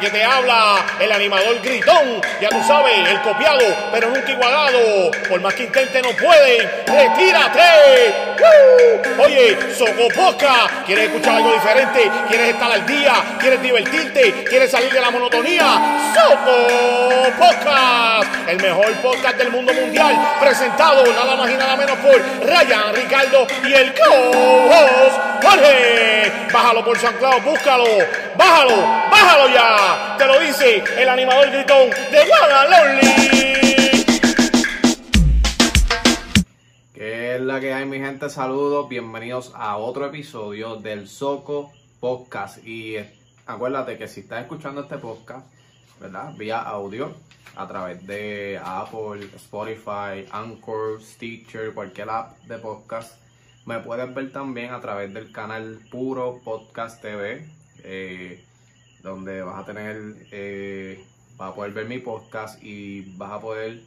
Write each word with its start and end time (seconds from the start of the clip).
Que 0.00 0.10
te 0.10 0.22
habla, 0.22 0.84
el 1.00 1.10
animador 1.10 1.58
gritón, 1.62 2.20
ya 2.38 2.50
tú 2.50 2.62
sabes, 2.68 3.08
el 3.08 3.18
copiado, 3.22 3.64
pero 3.90 4.10
nunca 4.10 4.30
igualado. 4.30 5.10
Por 5.26 5.40
más 5.40 5.54
que 5.54 5.64
intente 5.64 6.02
no 6.02 6.10
puede, 6.10 6.84
retírate. 6.86 8.35
Oye, 9.18 9.56
Soco 9.74 10.08
Podcast, 10.14 10.84
¿quieres 10.84 11.06
escuchar 11.06 11.36
algo 11.36 11.52
diferente? 11.52 12.10
¿Quieres 12.28 12.50
estar 12.50 12.70
al 12.70 12.86
día? 12.86 13.14
¿Quieres 13.40 13.62
divertirte? 13.62 14.44
¿Quieres 14.44 14.70
salir 14.70 14.92
de 14.92 15.00
la 15.00 15.10
monotonía? 15.10 16.12
Soco 16.14 17.32
Podcast, 17.38 18.48
el 18.48 18.60
mejor 18.60 18.92
podcast 19.02 19.36
del 19.38 19.50
mundo 19.50 19.72
mundial, 19.72 20.16
presentado 20.40 21.04
nada 21.12 21.36
más 21.36 21.50
y 21.50 21.54
nada 21.54 21.76
menos 21.76 21.96
por 21.98 22.16
Ryan, 22.46 22.94
Ricardo 22.94 23.46
y 23.64 23.72
el 23.72 23.94
co-host 23.94 25.18
Jorge. 25.42 26.32
Bájalo 26.52 26.84
por 26.84 26.98
San 26.98 27.14
Claudio, 27.14 27.42
búscalo, 27.42 27.84
bájalo, 28.36 28.76
bájalo 29.10 29.48
ya. 29.48 30.16
Te 30.18 30.26
lo 30.26 30.38
dice 30.40 30.84
el 30.98 31.08
animador 31.08 31.50
gritón 31.50 31.90
de 31.90 32.24
Guadalajara. 32.24 33.65
¿Qué 37.08 37.36
es 37.36 37.40
la 37.40 37.60
que 37.60 37.72
hay, 37.72 37.86
mi 37.86 38.00
gente? 38.00 38.28
Saludos, 38.28 38.88
bienvenidos 38.88 39.52
a 39.54 39.76
otro 39.76 40.06
episodio 40.06 40.74
del 40.74 41.06
Soco 41.06 41.72
Podcast. 42.00 42.66
Y 42.66 42.96
acuérdate 43.46 43.96
que 43.96 44.08
si 44.08 44.22
estás 44.22 44.40
escuchando 44.40 44.80
este 44.80 44.98
podcast, 44.98 45.46
¿verdad? 46.00 46.34
Vía 46.36 46.60
audio, 46.60 47.14
a 47.54 47.68
través 47.68 48.04
de 48.08 48.60
Apple, 48.60 49.24
Spotify, 49.36 50.26
Anchor, 50.32 51.00
Stitcher, 51.00 51.72
cualquier 51.74 52.10
app 52.10 52.38
de 52.40 52.58
podcast, 52.58 53.14
me 53.66 53.78
puedes 53.78 54.12
ver 54.12 54.32
también 54.32 54.72
a 54.72 54.80
través 54.80 55.14
del 55.14 55.30
canal 55.30 55.78
Puro 55.92 56.40
Podcast 56.42 57.00
TV, 57.00 57.48
eh, 57.84 58.44
donde 59.04 59.42
vas 59.42 59.60
a 59.60 59.64
tener, 59.64 60.16
eh, 60.32 61.04
vas 61.36 61.52
a 61.52 61.54
poder 61.54 61.70
ver 61.70 61.86
mi 61.86 61.98
podcast 61.98 62.60
y 62.60 63.02
vas 63.16 63.30
a 63.30 63.40
poder 63.40 63.80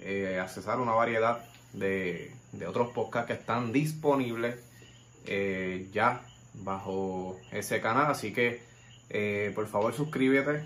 eh, 0.00 0.38
accesar 0.38 0.78
una 0.78 0.92
variedad 0.92 1.42
de, 1.72 2.38
de 2.52 2.66
otros 2.66 2.90
podcasts 2.90 3.28
que 3.28 3.34
están 3.34 3.72
disponibles 3.72 4.56
eh, 5.26 5.88
ya 5.92 6.22
bajo 6.54 7.38
ese 7.52 7.80
canal. 7.80 8.10
Así 8.10 8.32
que 8.32 8.62
eh, 9.08 9.52
por 9.54 9.66
favor 9.66 9.92
suscríbete 9.92 10.64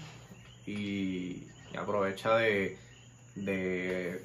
y, 0.66 1.46
aprovecha 1.78 2.36
de, 2.36 2.78
de, 3.34 4.22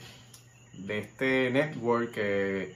este 0.88 1.50
network 1.50 2.12
que, 2.12 2.76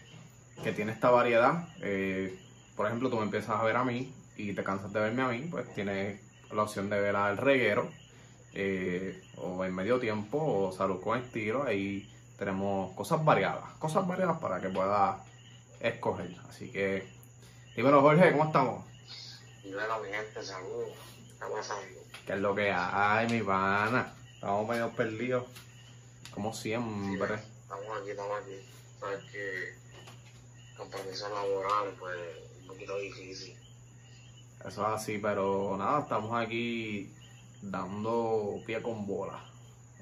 que 0.64 0.72
tiene 0.72 0.92
esta 0.92 1.12
variedad. 1.12 1.68
Eh, 1.82 2.38
por 2.76 2.88
ejemplo, 2.88 3.10
tú 3.10 3.18
me 3.18 3.24
empiezas 3.24 3.52
a 3.52 3.64
ver 3.64 3.76
a 3.76 3.84
mí 3.84 4.14
y 4.36 4.54
te 4.54 4.64
cansas 4.64 4.92
de 4.92 5.00
verme 5.00 5.22
a 5.22 5.28
mí, 5.28 5.48
pues 5.50 5.72
tienes 5.76 6.20
la 6.52 6.64
opción 6.64 6.90
de 6.90 7.00
ver 7.00 7.16
al 7.16 7.38
reguero 7.38 7.92
o 9.38 9.66
en 9.66 9.74
medio 9.74 10.00
tiempo 10.00 10.38
o 10.40 10.72
salud 10.72 11.02
con 11.02 11.20
estilo. 11.20 11.64
Ahí 11.64 12.13
tenemos 12.46 12.94
cosas 12.94 13.24
variadas, 13.24 13.64
cosas 13.80 14.06
variadas 14.06 14.38
para 14.40 14.60
que 14.60 14.70
puedas 14.70 15.18
escoger. 15.80 16.36
Así 16.50 16.72
que, 16.72 17.08
dímelo 17.76 18.02
Jorge, 18.02 18.32
¿cómo 18.32 18.46
estamos? 18.46 18.86
Dímelo, 19.64 20.00
mi 20.02 20.10
gente, 20.10 20.44
saludos. 20.44 20.92
¿Qué 22.26 22.34
es 22.34 22.40
lo 22.40 22.56
que 22.56 22.72
hay, 22.72 23.28
mi 23.30 23.42
pana? 23.42 24.14
Estamos 24.34 24.68
medio 24.68 24.92
perdidos, 24.92 25.46
como 26.34 26.54
siempre. 26.54 27.36
Estamos 27.36 28.02
aquí, 28.02 28.10
estamos 28.12 28.42
aquí. 28.42 28.70
Sabes 29.00 29.24
que 29.32 29.76
compromisos 30.78 31.30
laborales, 31.32 31.94
pues, 32.00 32.18
un 32.62 32.68
poquito 32.68 32.98
difícil. 32.98 33.58
Eso 34.60 34.82
es 34.82 35.02
así, 35.02 35.18
pero 35.18 35.76
nada, 35.78 36.02
estamos 36.02 36.34
aquí 36.34 37.14
dando 37.62 38.62
pie 38.66 38.82
con 38.82 39.06
bola. 39.06 39.44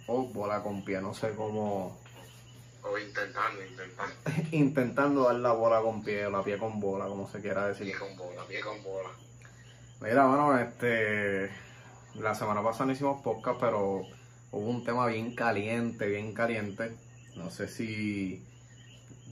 O 0.08 0.24
bola 0.24 0.62
con 0.62 0.84
pie, 0.84 1.02
no 1.02 1.14
sé 1.14 1.34
cómo. 1.36 2.01
O 2.84 2.98
intentando, 2.98 3.64
intentando. 3.64 4.16
Intentando 4.52 5.24
dar 5.24 5.36
la 5.36 5.54
bola 5.54 5.82
con 5.82 6.04
pie, 6.04 6.26
o 6.26 6.32
la 6.32 6.44
pie 6.44 6.58
con 6.58 6.80
bola, 6.80 7.06
como 7.06 7.30
se 7.30 7.42
quiera 7.42 7.68
decir. 7.68 7.88
Pie 7.88 7.98
con 7.98 8.16
bola, 8.18 8.44
pie 8.48 8.62
con 8.62 8.82
bola. 8.84 9.10
Mira, 10.02 10.26
bueno, 10.26 10.58
este. 10.58 11.52
La 12.16 12.36
semana 12.36 12.62
pasada 12.64 12.88
no 12.88 12.92
hicimos 12.92 13.22
podcast, 13.22 13.60
pero 13.60 14.02
hubo 14.52 14.70
un 14.70 14.84
tema 14.84 15.08
bien 15.08 15.36
caliente, 15.36 16.08
bien 16.08 16.34
caliente. 16.34 16.96
No 17.36 17.50
sé 17.50 17.68
si. 17.68 18.46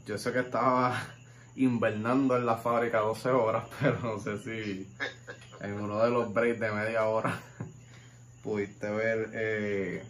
Yo 0.06 0.18
sé 0.18 0.32
que 0.32 0.40
estaba 0.40 0.96
invernando 1.56 2.38
en 2.38 2.46
la 2.46 2.58
fábrica 2.58 3.00
12 3.00 3.30
horas, 3.30 3.66
pero 3.80 4.00
no 4.00 4.20
sé 4.20 4.38
si 4.40 4.88
en 5.62 5.74
uno 5.74 6.04
de 6.04 6.10
los 6.10 6.34
breaks 6.34 6.60
de 6.60 6.72
media 6.72 7.06
hora 7.06 7.40
pudiste 8.44 8.90
ver 8.90 9.30
eh, 9.34 10.04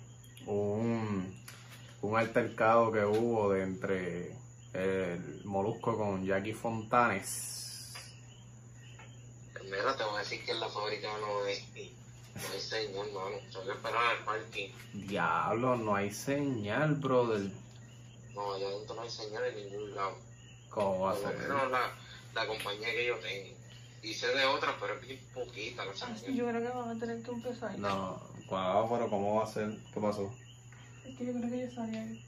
un, 0.46 1.36
un 2.02 2.18
altercado 2.18 2.92
que 2.92 3.06
hubo 3.06 3.52
de 3.52 3.64
entre 3.64 4.36
el 4.74 5.42
Molusco 5.46 5.98
con 5.98 6.26
Jackie 6.26 6.54
Fontanes. 6.54 7.94
Mira, 9.64 9.96
te 9.96 10.04
voy 10.04 10.16
a 10.16 10.20
decir 10.20 10.44
que 10.46 10.52
en 10.52 10.60
la 10.60 10.70
fábrica 10.70 11.10
no 11.20 11.44
hay, 11.44 11.94
no 12.36 12.54
hay 12.54 12.60
señor, 12.60 13.08
hermano. 13.08 13.38
Tengo 13.52 13.66
que 13.66 13.72
esperar 13.72 14.16
al 14.18 14.26
parking. 14.26 14.70
Diablo, 14.94 15.76
no 15.76 15.96
hay 15.96 16.12
señal, 16.12 16.96
brother. 16.96 17.52
No, 18.34 18.54
allá 18.54 18.68
adentro 18.68 18.96
no 18.96 19.02
hay 19.02 19.10
señal 19.10 19.44
en 19.46 19.56
ningún 19.56 19.96
lado. 19.96 20.18
¿Cómo 20.70 21.00
va 21.02 21.12
a 21.12 21.16
ser? 21.16 21.50
la, 21.50 21.92
la 22.34 22.48
compañía 22.48 22.92
que 22.92 23.08
yo 23.08 23.20
tengo. 23.20 23.58
Y 24.02 24.14
sé 24.14 24.28
de 24.28 24.46
otra, 24.46 24.78
pero 24.80 24.94
es 24.96 25.02
bien 25.02 25.20
poquita 25.34 25.86
la 25.86 25.94
señal. 25.94 26.34
Yo 26.34 26.48
creo 26.48 26.62
que 26.62 26.78
van 26.78 26.96
a 26.96 27.00
tener 27.00 27.22
que 27.22 27.32
empezar. 27.32 27.78
No, 27.78 28.22
wow, 28.50 28.90
pero 28.90 29.10
¿cómo 29.10 29.36
va 29.36 29.44
a 29.44 29.48
ser? 29.48 29.78
¿Qué 29.94 30.00
pasó? 30.00 30.32
Es 31.10 31.18
que 31.18 31.26
yo 31.26 31.34
creo 31.34 31.50
que 31.50 31.60
yo 31.60 31.72
sabía 31.72 32.06
que... 32.06 32.22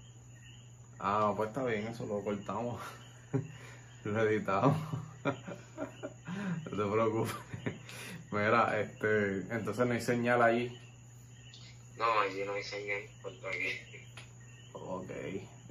Ah, 1.00 1.34
pues 1.36 1.50
está 1.50 1.64
bien, 1.64 1.88
eso 1.88 2.06
lo 2.06 2.24
cortamos. 2.24 2.81
lo 4.03 4.24
editamos. 4.24 4.78
no 5.24 6.69
te 6.86 6.91
preocupes. 6.91 7.34
Mira, 8.31 8.80
este, 8.80 9.41
entonces 9.53 9.86
no 9.86 9.94
hay 9.94 10.02
señal 10.02 10.41
ahí. 10.41 10.80
No, 11.97 12.20
allí 12.22 12.44
no 12.44 12.53
hay 12.53 12.64
señal. 12.64 13.02
Aquí. 13.24 14.06
Ok. 14.74 15.12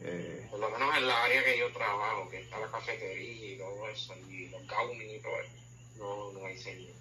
Eh, 0.02 0.46
Por 0.50 0.60
lo 0.60 0.70
menos 0.70 0.96
en 0.96 1.06
la 1.06 1.24
área 1.24 1.44
que 1.44 1.58
yo 1.58 1.72
trabajo, 1.72 2.28
que 2.30 2.40
está 2.42 2.58
la 2.60 2.70
cafetería 2.70 3.54
y 3.54 3.58
todo 3.58 3.88
eso, 3.88 4.14
y 4.28 4.48
los 4.50 4.66
gauning 4.66 5.10
y 5.10 5.18
todo 5.18 5.40
eso, 5.40 5.52
no, 5.98 6.32
no 6.32 6.46
hay 6.46 6.56
señal. 6.56 6.94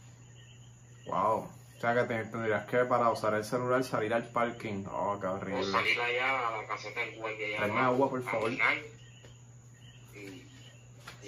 wow. 1.05 1.58
O 1.79 1.81
sea 1.81 1.93
que 1.95 2.03
te- 2.03 2.25
tendrías 2.25 2.65
que 2.67 2.79
para 2.79 3.09
usar 3.09 3.33
el 3.35 3.45
celular 3.45 3.81
salir 3.85 4.13
al 4.13 4.27
parking. 4.27 4.83
Oh, 4.91 5.17
qué 5.17 5.27
O 5.27 5.31
horrible. 5.35 5.71
salir 5.71 5.97
allá 6.01 6.49
a 6.49 6.57
la 6.61 6.67
caseta 6.67 6.99
del 6.99 7.15
guardia 7.15 7.55
Tráeme 7.55 7.79
agua, 7.79 8.09
por 8.09 8.21
favor. 8.21 8.51
Y, 8.51 8.55
y 8.55 8.59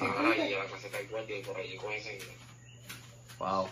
allí 0.02 0.54
a 0.54 0.60
la 0.66 0.70
caseta 0.70 0.98
del 0.98 1.08
guardia 1.08 1.38
y 1.40 1.44
por 1.44 1.56
allí 1.56 1.78
con 1.78 1.92
ese. 1.94 2.20
Wow. 3.40 3.70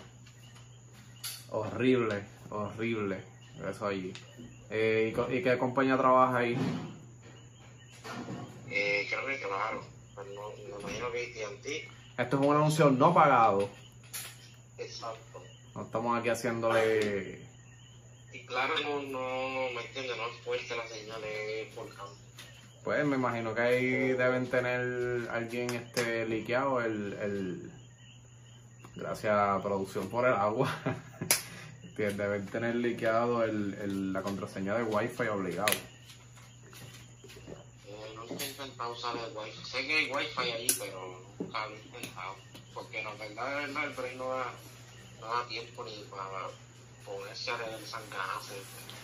Horrible, 1.50 2.24
horrible. 2.50 3.24
Eso 3.70 3.86
allí. 3.88 4.14
Eh, 4.70 5.10
¿y, 5.12 5.14
co- 5.14 5.30
¿Y 5.30 5.44
qué 5.44 5.58
compañía 5.58 5.98
trabaja 5.98 6.38
ahí? 6.38 6.58
Eh, 8.70 9.06
creo 9.10 9.26
que 9.26 9.38
claro, 9.42 9.84
me 10.16 10.34
imagino 10.34 11.12
que 11.12 11.44
AT&T, 11.46 11.90
Esto 12.18 12.40
es 12.40 12.46
un 12.48 12.56
anuncio 12.56 12.90
no 12.92 13.14
pagado. 13.14 13.70
exacto. 14.78 15.18
No 15.76 15.84
estamos 15.84 16.18
aquí 16.20 16.30
haciéndole. 16.30 17.48
Y 18.34 18.46
claro, 18.46 18.74
no, 18.84 19.02
no, 19.02 19.70
me 19.74 19.86
entiende, 19.86 20.16
no 20.18 20.28
es 20.28 20.38
fuerte 20.44 20.76
la 20.76 20.88
señal, 20.88 21.24
es 21.24 21.74
por 21.74 21.88
campo. 21.90 22.16
Pues 22.84 23.06
me 23.06 23.16
imagino 23.18 23.54
que 23.54 23.62
ahí 23.62 23.90
deben 24.14 24.48
tener 24.50 25.30
alguien 25.30 25.70
este 25.72 26.26
liqueado 26.26 26.82
el, 26.82 27.14
el 27.14 27.72
gracias 28.96 29.34
a 29.36 29.62
producción 29.62 30.10
por 30.10 30.26
el 30.28 30.34
agua. 30.34 30.74
deben 31.98 32.46
tener 32.48 32.76
liqueado 32.76 33.44
el, 33.44 33.74
el- 33.74 34.14
la 34.14 34.22
contraseña 34.22 34.74
de 34.76 34.84
wifi 34.84 35.24
obligado. 35.24 35.74
Eh, 37.86 38.14
no 38.16 38.24
he 38.24 38.48
intentado 38.48 38.94
usar 38.94 39.16
el 39.18 39.36
wifi. 39.38 39.66
Sé 39.66 39.86
que 39.86 39.96
hay 39.98 40.12
wifi 40.12 40.52
allí, 40.52 40.68
pero 40.80 41.22
nunca 41.38 41.68
lo 41.68 41.76
he 41.76 41.80
intentado. 41.80 42.36
Porque 42.74 43.04
la 43.04 43.14
verdad, 43.16 43.56
verdad, 43.68 43.84
el 43.86 43.94
break 43.94 44.16
no 44.16 44.30
da, 44.30 44.54
no 45.20 45.28
da 45.28 45.46
tiempo 45.48 45.84
ni 45.84 46.04
para 46.10 46.48
ponerse 47.06 47.52
a 47.52 47.58
sanganazo. 47.86 48.54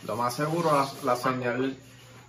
Lo 0.05 0.15
más 0.15 0.35
seguro 0.35 0.71
la, 0.71 0.87
la 1.03 1.15
señal, 1.15 1.77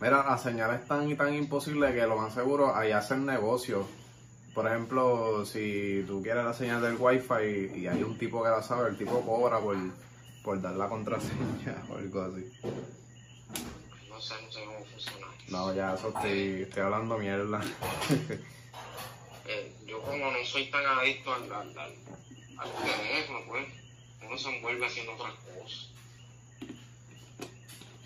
mira, 0.00 0.24
la 0.24 0.38
señal 0.38 0.74
es 0.74 0.86
tan 0.86 1.10
y 1.10 1.14
tan 1.14 1.34
imposible 1.34 1.92
que 1.92 2.06
lo 2.06 2.16
más 2.16 2.34
seguro 2.34 2.74
ahí 2.74 2.92
hacen 2.92 3.26
negocio. 3.26 3.86
Por 4.54 4.66
ejemplo, 4.66 5.44
si 5.44 6.02
tú 6.06 6.22
quieres 6.22 6.44
la 6.44 6.54
señal 6.54 6.80
del 6.80 6.96
wifi 6.98 7.72
y 7.76 7.86
hay 7.86 8.02
un 8.02 8.16
tipo 8.16 8.42
que 8.42 8.48
la 8.48 8.62
sabe, 8.62 8.88
el 8.88 8.96
tipo 8.96 9.20
cobra 9.20 9.60
por, 9.60 9.76
por 10.42 10.60
dar 10.62 10.74
la 10.76 10.88
contraseña 10.88 11.84
o 11.90 11.96
algo 11.96 12.22
así. 12.22 12.50
No 14.08 14.18
sé, 14.18 14.34
no 14.42 14.50
sé 14.50 14.64
cómo 14.64 14.84
funciona. 14.86 15.26
No, 15.48 15.74
ya 15.74 15.92
eso 15.94 16.08
estoy, 16.08 16.62
estoy 16.62 16.82
hablando 16.82 17.18
mierda. 17.18 17.60
Eh, 19.48 19.72
yo 19.86 20.00
como 20.02 20.32
no 20.32 20.44
soy 20.44 20.68
tan 20.72 20.84
adicto 20.84 21.32
al, 21.32 21.44
al, 21.44 21.78
al, 21.78 21.94
al 22.58 22.70
teléfono, 22.72 23.38
pues. 23.48 23.66
Uno 24.22 24.38
se 24.38 24.56
envuelve 24.56 24.86
haciendo 24.86 25.12
otras 25.14 25.34
cosas. 25.34 25.90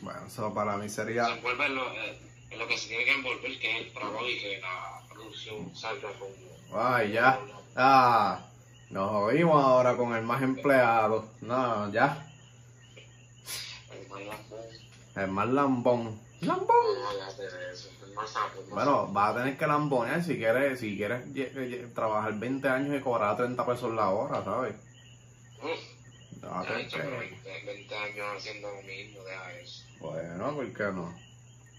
Bueno, 0.01 0.21
eso 0.27 0.53
para 0.55 0.77
mí 0.77 0.89
Se 0.89 0.97
sería. 0.97 1.29
envuelve 1.29 1.67
en 1.67 1.75
lo, 1.75 1.93
eh, 1.93 2.19
en 2.51 2.59
lo 2.59 2.67
que 2.67 2.77
se 2.79 2.89
tiene 2.89 3.05
que 3.05 3.13
envolver, 3.13 3.59
que 3.59 3.71
es 3.81 3.87
el 3.87 3.93
trabajo 3.93 4.27
y 4.29 4.39
que 4.39 4.61
la 4.61 5.03
producción 5.09 5.75
salga 5.77 6.09
como... 6.19 6.35
Ay, 6.83 7.13
ya. 7.13 7.39
Ah, 7.77 8.41
nos 8.91 9.11
jodimos 9.11 9.63
ahora 9.65 9.97
con 9.97 10.15
el 10.15 10.23
más 10.23 10.43
empleado. 10.43 11.29
No, 11.41 11.91
ya. 11.93 12.27
El 13.93 14.09
más 14.09 14.21
lambón. 14.21 14.61
El 15.17 15.29
más 15.29 15.49
lambón. 15.49 16.21
¡Lambón! 16.43 16.69
No, 18.15 18.75
Bueno, 18.75 19.07
vas 19.13 19.35
a 19.35 19.39
tener 19.39 19.57
que 19.59 19.67
lambonear 19.67 20.23
si 20.23 20.37
quieres, 20.37 20.81
si 20.81 20.97
quieres 20.97 21.25
trabajar 21.95 22.35
20 22.39 22.69
años 22.69 22.97
y 22.99 23.01
cobrar 23.03 23.37
30 23.37 23.65
pesos 23.67 23.95
la 23.95 24.11
hora, 24.11 24.43
¿sabes? 24.45 24.75
sapo. 25.57 25.73
Uf. 25.73 25.81
Vas 26.43 26.67
a 26.67 26.71
Ya 26.71 26.81
he 26.81 26.85
tener 26.85 26.87
hecho 26.87 26.97
que- 26.99 27.17
20, 27.19 27.65
20 27.67 27.97
años 27.97 28.27
haciendo 28.37 28.71
lo 28.73 28.83
mismo, 28.83 29.23
deja 29.25 29.53
eso. 29.61 29.85
Bueno, 30.01 30.55
¿por 30.55 30.73
qué 30.73 30.83
no? 30.85 31.15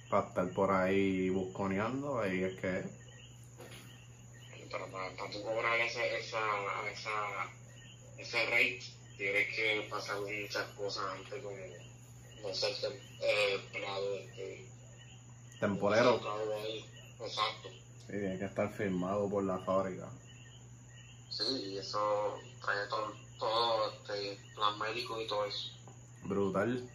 Para 0.09 0.27
estar 0.27 0.49
por 0.49 0.71
ahí 0.71 1.29
busconeando, 1.29 2.19
ahí 2.19 2.43
es 2.43 2.59
que 2.59 2.79
es. 2.79 2.85
Pero 4.71 4.87
para, 4.91 5.09
para 5.15 5.31
tú 5.31 5.41
cobrar 5.43 5.79
esa, 5.79 6.05
esa, 6.05 6.39
esa, 6.91 7.11
ese 8.17 8.45
rate, 8.45 8.79
tienes 9.17 9.55
que 9.55 9.87
pasar 9.89 10.17
muchas 10.21 10.65
cosas 10.77 11.03
antes 11.13 11.41
como 11.43 11.55
no 12.43 12.53
ser 12.53 12.71
eh, 13.21 13.55
este, 14.31 15.59
temporero. 15.59 16.19
ahí. 16.55 16.85
Exacto. 17.19 17.69
Sí, 17.69 18.07
tiene 18.07 18.37
que 18.39 18.45
estar 18.45 18.71
firmado 18.73 19.29
por 19.29 19.43
la 19.43 19.59
fábrica. 19.59 20.09
Sí, 21.29 21.43
y 21.71 21.77
eso 21.77 22.39
trae 22.63 22.87
todo, 22.87 23.13
todo 23.39 23.91
este 23.91 24.39
plan 24.55 24.77
médico 24.79 25.19
y 25.21 25.27
todo 25.27 25.45
eso. 25.45 25.69
Brutal. 26.23 26.89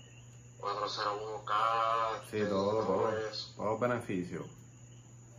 401k, 0.61 2.21
Sí, 2.31 2.37
este, 2.39 2.47
todo, 2.49 2.85
todo. 2.85 3.19
eso. 3.19 3.53
Todos 3.57 3.71
los 3.73 3.81
beneficios. 3.81 4.47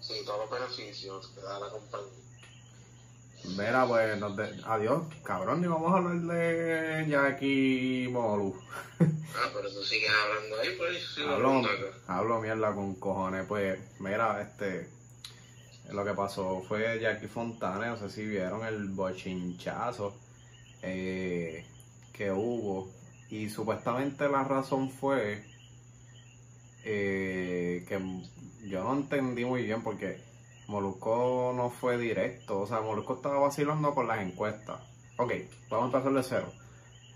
Sí, 0.01 0.13
todos 0.25 0.39
los 0.39 0.49
beneficios 0.59 1.27
que 1.27 1.41
da 1.41 1.59
la 1.59 1.69
compañía. 1.69 2.26
Mira, 3.45 3.85
pues, 3.87 4.19
nos 4.19 4.35
de- 4.35 4.61
adiós, 4.65 5.03
cabrón, 5.23 5.63
y 5.63 5.67
vamos 5.67 5.93
a 5.93 5.97
hablar 5.97 6.15
de 6.21 7.05
Jackie 7.07 8.09
Molu. 8.11 8.59
Ah, 8.99 9.49
pero 9.53 9.71
tú 9.71 9.83
sigues 9.83 10.09
hablando 10.09 10.59
ahí, 10.59 10.75
pues 10.77 11.17
Hablo, 11.19 11.61
hablo 12.07 12.41
mierda 12.41 12.73
con 12.73 12.95
cojones. 12.95 13.45
Pues, 13.47 13.79
mira, 13.99 14.41
este. 14.41 14.89
Lo 15.91 16.03
que 16.03 16.13
pasó 16.13 16.61
fue 16.67 16.99
Jackie 16.99 17.27
Fontana, 17.27 17.87
no 17.87 17.97
sé 17.97 18.09
si 18.09 18.25
vieron 18.25 18.65
el 18.65 18.89
bochinchazo 18.89 20.13
eh, 20.81 21.65
que 22.11 22.29
hubo. 22.31 22.91
Y 23.29 23.49
supuestamente 23.49 24.27
la 24.27 24.43
razón 24.43 24.89
fue 24.89 25.45
eh, 26.83 27.85
que 27.87 27.99
yo 28.67 28.83
no 28.83 28.93
entendí 28.93 29.45
muy 29.45 29.63
bien 29.63 29.81
porque 29.81 30.19
Molusco 30.67 31.53
no 31.55 31.69
fue 31.69 31.97
directo. 31.97 32.59
O 32.61 32.67
sea, 32.67 32.81
Molusco 32.81 33.15
estaba 33.15 33.39
vacilando 33.39 33.93
con 33.93 34.07
las 34.07 34.19
encuestas. 34.21 34.79
Ok, 35.17 35.33
vamos 35.69 35.93
a 35.93 35.97
empezar 35.97 36.13
de 36.13 36.23
cero. 36.23 36.53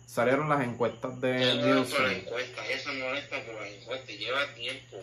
Salieron 0.07 0.49
las 0.49 0.61
encuestas 0.65 1.21
de 1.21 1.39
Ya 1.39 1.55
no 1.55 1.75
Nielsen. 1.75 2.11
encuesta, 2.11 2.65
ella 2.67 2.79
se 2.79 2.91
molesta 2.93 3.45
por 3.45 3.55
las 3.55 3.69
encuestas, 3.69 4.17
lleva 4.17 4.53
tiempo, 4.55 4.97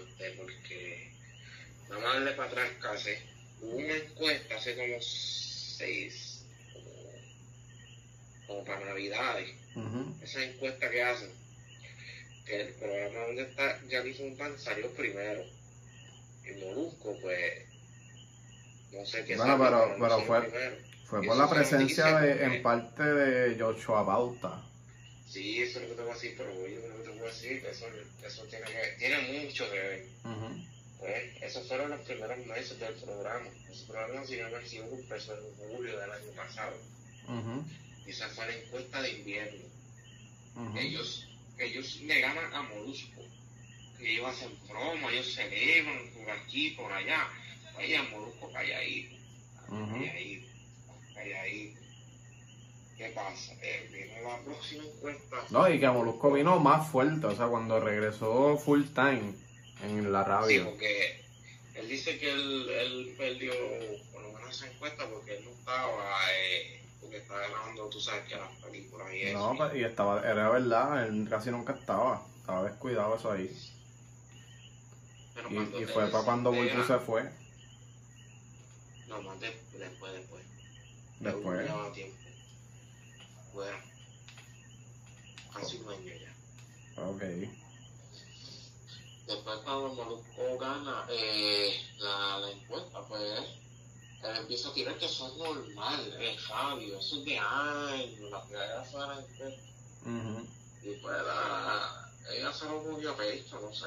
este, 0.00 0.30
porque 0.32 1.12
vamos 1.88 2.04
a 2.04 2.08
darle 2.14 2.32
para 2.32 2.48
atrás 2.50 2.70
casi. 2.80 3.10
Hubo 3.60 3.76
una 3.76 3.96
encuesta 3.96 4.54
hace 4.56 4.76
como 4.76 5.00
seis, 5.00 6.44
como, 6.72 6.86
como 8.46 8.64
para 8.64 8.84
Navidades, 8.84 9.50
Ujú. 9.74 10.14
esa 10.22 10.44
encuesta 10.44 10.88
que 10.88 11.02
hacen, 11.02 11.30
que 12.46 12.60
el 12.60 12.74
programa 12.74 13.18
donde 13.26 13.42
está 13.42 13.80
Jackie 13.88 14.14
Fontana 14.14 14.56
salió 14.56 14.88
primero. 14.92 15.42
Y 16.48 16.64
Molusco, 16.64 17.16
pues, 17.20 17.64
no 18.92 19.04
sé 19.06 19.24
qué 19.24 19.36
Bueno, 19.36 19.58
pero- 19.58 19.96
no 19.98 20.04
pero 20.04 20.20
fue- 20.22 20.42
primero. 20.42 20.76
Fue 21.06 21.22
por 21.22 21.36
la 21.36 21.48
se 21.48 21.54
presencia 21.54 22.20
de, 22.20 22.44
en 22.44 22.62
parte 22.62 23.02
de 23.02 23.58
Joshua 23.58 24.02
Bauta. 24.02 24.62
Sí, 25.26 25.62
eso 25.62 25.78
es 25.80 25.84
lo 25.84 25.90
que 25.90 25.94
te 25.96 26.02
voy 26.02 26.10
a 26.10 26.14
decir, 26.14 26.34
pero 26.36 26.50
yo 26.68 26.88
lo 26.88 26.96
que 26.98 27.02
te 27.02 27.08
voy 27.10 27.18
a 27.20 27.24
decir, 27.24 27.66
eso, 27.70 27.86
eso 28.26 28.42
tiene, 28.44 28.66
que, 28.66 28.96
tiene 28.98 29.42
mucho 29.44 29.70
que 29.70 29.78
ver. 29.78 30.06
Pues, 30.98 31.42
esos 31.42 31.66
fueron 31.68 31.90
los 31.90 32.00
primeros 32.00 32.38
meses 32.46 32.78
del 32.80 32.94
programa. 32.94 33.46
Ese 33.70 33.84
programa 33.86 34.26
se 34.26 34.36
llama 34.36 34.58
El 34.58 34.66
Ciego 34.66 34.88
empezó 34.98 35.32
en 35.34 35.74
julio 35.76 35.98
del 35.98 36.10
año 36.10 36.30
pasado. 36.36 36.76
Y 38.06 38.10
esa 38.10 38.28
fue 38.28 38.46
la 38.46 38.54
encuesta 38.54 39.00
de 39.02 39.10
invierno. 39.12 39.64
Ellos, 40.78 41.26
ellos 41.58 42.00
le 42.02 42.20
ganan 42.20 42.52
a 42.52 42.62
Molusco. 42.62 43.22
Que 43.98 44.12
ellos 44.12 44.26
hacen 44.28 44.50
broma, 44.68 45.10
ellos 45.12 45.34
celebran 45.34 45.98
por 46.16 46.30
aquí, 46.30 46.70
por 46.70 46.92
allá. 46.92 47.26
Oye, 47.76 48.00
Molusco 48.10 48.50
calladito, 48.52 49.16
calladito, 49.68 50.46
calladito. 51.14 51.80
¿Qué 52.96 53.08
pasa? 53.10 53.52
Eh, 53.62 53.88
viene 53.92 54.22
la 54.22 54.38
próxima 54.42 54.84
encuesta. 54.84 55.36
No, 55.50 55.68
y 55.72 55.78
que 55.78 55.88
Molusco 55.88 56.32
vino 56.32 56.58
más 56.58 56.90
fuerte, 56.90 57.26
o 57.26 57.36
sea, 57.36 57.46
cuando 57.46 57.78
regresó 57.80 58.56
full 58.58 58.82
time 58.94 59.34
en 59.84 60.12
la 60.12 60.24
Sí, 60.24 60.28
radio. 60.28 60.64
porque 60.70 61.24
él 61.74 61.88
dice 61.88 62.18
que 62.18 62.32
él, 62.32 62.68
él 62.68 63.14
perdió 63.16 63.52
por 64.12 64.22
lo 64.22 64.32
menos 64.32 64.50
esa 64.50 64.68
encuesta 64.72 65.06
porque 65.08 65.36
él 65.36 65.44
no 65.44 65.50
estaba, 65.50 66.18
eh, 66.34 66.82
porque 67.00 67.18
estaba 67.18 67.40
grabando, 67.48 67.88
tú 67.88 68.00
sabes 68.00 68.24
que 68.28 68.34
las 68.34 68.50
películas 68.56 69.12
y 69.14 69.22
eso. 69.22 69.38
No, 69.38 69.56
pues, 69.56 69.76
y 69.76 69.84
estaba, 69.84 70.20
era 70.28 70.50
verdad, 70.50 71.06
él 71.06 71.26
casi 71.30 71.50
nunca 71.50 71.74
estaba. 71.74 72.26
Estaba 72.40 72.64
descuidado 72.68 73.14
eso 73.16 73.30
ahí. 73.30 73.48
Pero 75.46 75.80
Y, 75.80 75.84
fue 75.86 76.08
para 76.08 76.24
cuando 76.24 76.50
Bulbu 76.52 76.84
se 76.84 76.98
fue. 76.98 77.30
No, 79.06 79.22
más 79.22 79.38
de- 79.40 79.62
después, 79.78 80.12
después. 80.12 80.44
Después. 81.20 81.60
Llevaba 81.66 81.92
tiempo. 81.92 82.16
Bueno, 83.54 83.78
casi 85.54 85.76
un 85.78 85.88
año 85.90 86.12
ya. 86.14 87.02
Ok. 87.02 87.22
Después 89.26 89.58
cuando 89.64 89.94
Molusco 89.94 90.58
gana 90.58 91.06
eh, 91.10 91.72
la, 91.98 92.38
la 92.38 92.50
encuesta, 92.50 93.00
pues 93.06 93.22
él 94.22 94.36
empieza 94.36 94.68
a 94.70 94.74
tirar 94.74 94.98
que 94.98 95.06
eso 95.06 95.28
es 95.28 95.36
normal, 95.36 96.16
es 96.20 96.42
sabio, 96.42 96.98
eso 96.98 97.18
es 97.18 97.24
de 97.24 97.38
años, 97.38 98.30
la 98.30 98.42
primera 98.44 98.84
fue 98.84 99.00
la 99.06 99.20
encuesta. 99.20 99.62
Y 100.82 100.94
pues 101.02 101.16
la, 101.22 102.12
ella 102.32 102.52
se 102.52 102.64
lo 102.64 102.82
cogió 102.82 103.12
a 103.12 103.16
pecho, 103.16 103.60
no 103.60 103.72
sé. 103.74 103.86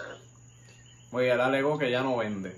Oye, 1.11 1.31
él 1.31 1.41
alegó 1.41 1.77
que 1.77 1.91
ya 1.91 2.01
no 2.01 2.17
vende. 2.17 2.55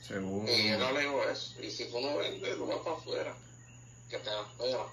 Según. 0.00 0.48
Y 0.48 0.70
no 0.70 0.92
leo 0.92 1.22
eso. 1.30 1.60
Y 1.62 1.70
si 1.70 1.90
tú 1.90 2.00
no 2.00 2.16
vendes, 2.16 2.56
tú 2.56 2.66
vas 2.66 2.78
para 2.78 2.96
afuera. 2.96 3.34
Que 4.08 4.18
te 4.18 4.30
la 4.30 4.42
espera. 4.42 4.84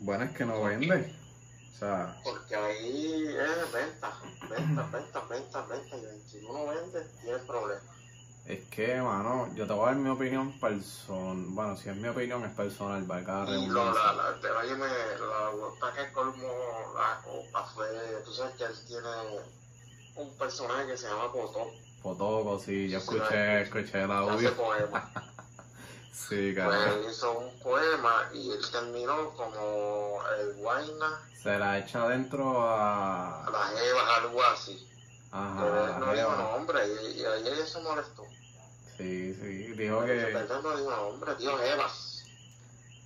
Bueno, 0.00 0.24
es 0.24 0.30
que 0.36 0.44
no 0.44 0.62
vende. 0.62 1.14
O 1.74 1.76
sea, 1.78 2.20
Porque 2.22 2.54
ahí 2.54 3.26
es 3.26 3.72
venta, 3.72 4.12
venta, 4.48 4.86
venta, 4.92 5.20
venta, 5.28 5.66
venta. 5.66 5.96
Y 5.96 6.28
si 6.30 6.40
tú 6.40 6.52
no 6.52 6.66
vendes, 6.66 7.06
tienes 7.20 7.42
problemas. 7.42 7.82
es 8.46 8.60
que, 8.70 9.00
mano, 9.00 9.52
yo 9.54 9.66
te 9.66 9.72
voy 9.72 9.84
a 9.84 9.86
dar 9.86 9.96
mi 9.96 10.10
opinión 10.10 10.58
personal. 10.60 11.46
Bueno, 11.48 11.76
si 11.76 11.88
es 11.88 11.96
mi 11.96 12.08
opinión, 12.08 12.44
es 12.44 12.52
personal, 12.54 13.06
la 13.08 13.20
Y 13.20 13.24
lo, 13.24 13.44
redundancia. 13.46 14.02
la, 14.04 14.12
la, 14.12 14.28
el 14.36 14.42
detalle 14.42 14.74
me, 14.74 14.86
la 14.86 15.48
vuelta 15.50 15.92
que 15.94 16.12
colmó 16.12 16.48
la 16.94 17.20
copa 17.24 17.64
fue, 17.74 17.86
tú 18.24 18.32
sabes 18.32 18.54
que 18.56 18.64
él 18.64 18.74
tiene 18.86 19.08
un 20.16 20.36
personaje 20.38 20.86
que 20.88 20.96
se 20.96 21.08
llama 21.08 21.32
Potó, 21.32 21.70
Fotógrafo, 22.02 22.58
sí, 22.58 22.88
yo 22.90 23.00
Sí, 23.00 23.06
escuché, 23.16 23.62
escuché 23.62 24.02
el 24.02 24.08
que 24.08 24.12
hace 24.12 24.12
audio. 24.12 24.56
poemas. 24.56 25.04
Sí, 26.12 26.52
Pues 26.52 26.56
cabrón. 26.56 26.88
él 27.04 27.10
hizo 27.10 27.38
un 27.38 27.58
poema 27.58 28.30
y 28.32 28.50
él 28.52 28.60
terminó 28.70 29.30
como 29.30 30.20
el 30.38 30.54
Guayna 30.54 31.20
Se 31.42 31.58
la 31.58 31.78
echa 31.80 32.04
adentro 32.04 32.62
a. 32.62 33.44
a 33.46 33.50
las 33.50 33.82
Evas, 33.82 34.18
algo 34.18 34.42
así. 34.44 34.88
Pero 35.30 35.84
él 35.84 35.90
Ajá, 35.90 35.98
no 35.98 36.12
dijo 36.14 36.36
nombre 36.36 36.80
y, 36.86 37.20
y 37.20 37.24
ahí 37.24 37.42
ella 37.48 37.66
se 37.66 37.80
molestó. 37.80 38.24
Sí, 38.96 39.34
sí, 39.34 39.48
dijo 39.76 40.04
que 40.04 40.14
Perdón, 40.32 40.62
no 40.62 40.76
dijo 40.76 40.90
nombre, 40.92 41.34
dijo 41.34 41.58
Evas. 41.60 42.13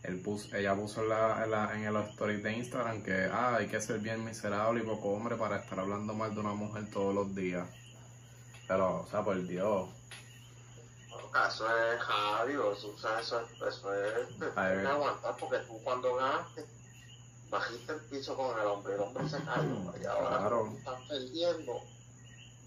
Él 0.09 0.21
puso, 0.21 0.55
ella 0.57 0.75
puso 0.75 1.03
en, 1.03 1.09
la, 1.11 1.45
en, 1.45 1.51
la- 1.51 1.75
en 1.77 1.85
el 1.85 1.97
story 2.09 2.41
de 2.41 2.53
Instagram 2.53 3.03
que 3.03 3.29
ah, 3.33 3.57
hay 3.57 3.69
que 3.69 3.81
ser 3.81 3.99
bien 4.01 4.25
miserable 4.25 4.83
y 4.83 4.87
poco 4.87 5.09
hombre 5.11 5.37
para 5.37 5.57
estar 5.59 5.79
hablando 5.81 6.15
mal 6.15 6.35
de 6.35 6.41
una 6.41 6.55
mujer 6.55 6.91
todos 6.91 7.15
los 7.15 7.35
días. 7.35 7.69
Pero, 8.67 9.03
o 9.03 9.07
sea, 9.07 9.23
por 9.23 9.41
Dios. 9.47 9.89
Eso 11.49 11.67
es 11.93 12.01
Javi, 12.01 12.57
o 12.57 12.73
eso, 12.73 12.95
eso, 13.21 13.41
es- 13.41 13.63
eso 13.63 13.95
es. 13.95 14.29
Ay, 14.57 14.79
que 14.81 14.87
aguantar 14.87 15.37
porque 15.39 15.59
tú 15.59 15.81
cuando 15.85 16.15
ganaste, 16.17 16.65
bajiste 17.51 17.93
el 17.93 18.01
piso 18.03 18.37
con 18.37 18.59
el 18.59 18.67
hombre, 18.67 18.95
el 18.95 19.01
hombre 19.01 19.29
se 19.29 19.39
cayó. 19.45 19.93
Y 20.03 20.07
ahora 20.07 20.39
Claro. 20.39 20.73
estás 20.77 21.01
perdiendo. 21.09 21.81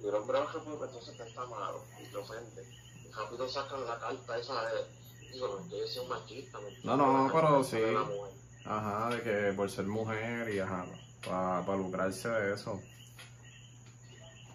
Y 0.01 0.07
el 0.07 0.15
hombre 0.15 0.39
baja 0.39 0.59
porque 0.63 0.85
entonces 0.85 1.17
te 1.17 1.27
está 1.27 1.45
malo 1.45 1.83
y 2.01 2.05
te 2.11 2.17
ofende. 2.17 2.63
Y 3.03 3.11
rápido 3.11 3.47
sacan 3.49 3.85
la 3.85 3.99
carta 3.99 4.37
esa 4.37 4.65
de 4.65 5.00
No. 6.83 6.97
No, 6.97 7.29
pero 7.33 7.63
sí. 7.63 7.77
Ajá, 8.65 9.09
de 9.09 9.21
que 9.23 9.53
por 9.53 9.69
ser 9.71 9.85
mujer 9.85 10.53
y 10.53 10.59
ajá, 10.59 10.85
para 11.25 11.75
lucrarse 11.77 12.29
de 12.29 12.53
eso. 12.53 12.79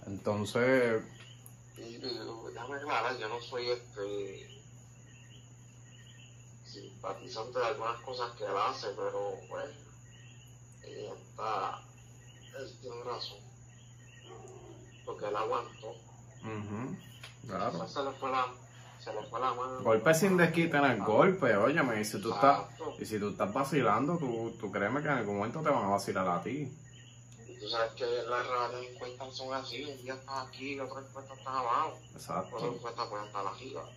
Entonces, 0.06 1.02
Y, 1.76 1.99
déjame 1.99 2.76
aclarar, 2.76 3.18
yo 3.18 3.28
no 3.28 3.40
soy 3.40 3.71
este 3.71 4.49
simpatizante 6.64 7.59
de 7.59 7.66
algunas 7.66 8.00
cosas 8.02 8.30
que 8.37 8.45
él 8.45 8.56
hace, 8.56 8.88
pero 8.90 9.35
pues 9.49 9.71
ella 10.85 11.12
está, 11.14 11.83
él 12.59 12.78
tiene 12.80 13.02
razón. 13.02 13.38
Porque 15.04 15.26
él 15.26 15.37
aguantó. 15.37 15.88
ujú, 16.42 16.97
claro. 17.49 17.73
Quizás 17.73 17.92
se 17.92 18.02
le 18.04 18.12
fue 18.12 18.30
la, 18.30 18.47
se 19.06 19.12
le 19.12 19.22
fue 19.28 19.38
la 19.38 19.54
mano. 19.54 19.80
Golpe 19.82 20.14
sin 20.14 20.36
desquite 20.36 20.76
en 20.76 20.84
el 20.84 21.02
golpe, 21.02 21.56
óyeme, 21.56 22.00
y 22.00 22.04
si 22.04 22.20
tú 22.20 22.34
estás, 22.34 22.62
y 22.98 23.04
si 23.04 23.20
tú 23.20 23.30
estás 23.30 23.52
vacilando, 23.52 24.18
tú, 24.18 24.56
tú 24.58 24.72
créeme 24.72 25.00
que 25.00 25.06
en 25.06 25.18
algún 25.18 25.36
momento 25.36 25.60
te 25.62 25.70
van 25.70 25.84
a 25.84 25.88
vacilar 25.90 26.28
a 26.28 26.42
ti. 26.42 26.72
Y 27.46 27.58
tú 27.58 27.68
sabes 27.68 27.92
que 27.92 28.04
las 28.04 28.75
encuestas 28.82 29.32
son 29.32 29.54
así, 29.54 29.84
un 29.84 30.02
día 30.02 30.14
estás 30.14 30.48
aquí, 30.48 30.75
y 30.75 30.80
otra 30.80 31.00
encuesta 31.02 31.34
estás 31.34 31.46
abajo, 31.46 31.90
otra 31.90 32.16
Exacto. 32.16 32.75
encuesta 32.75 33.08
puede 33.08 33.26
estar 33.26 33.46
arriba. 33.46 33.88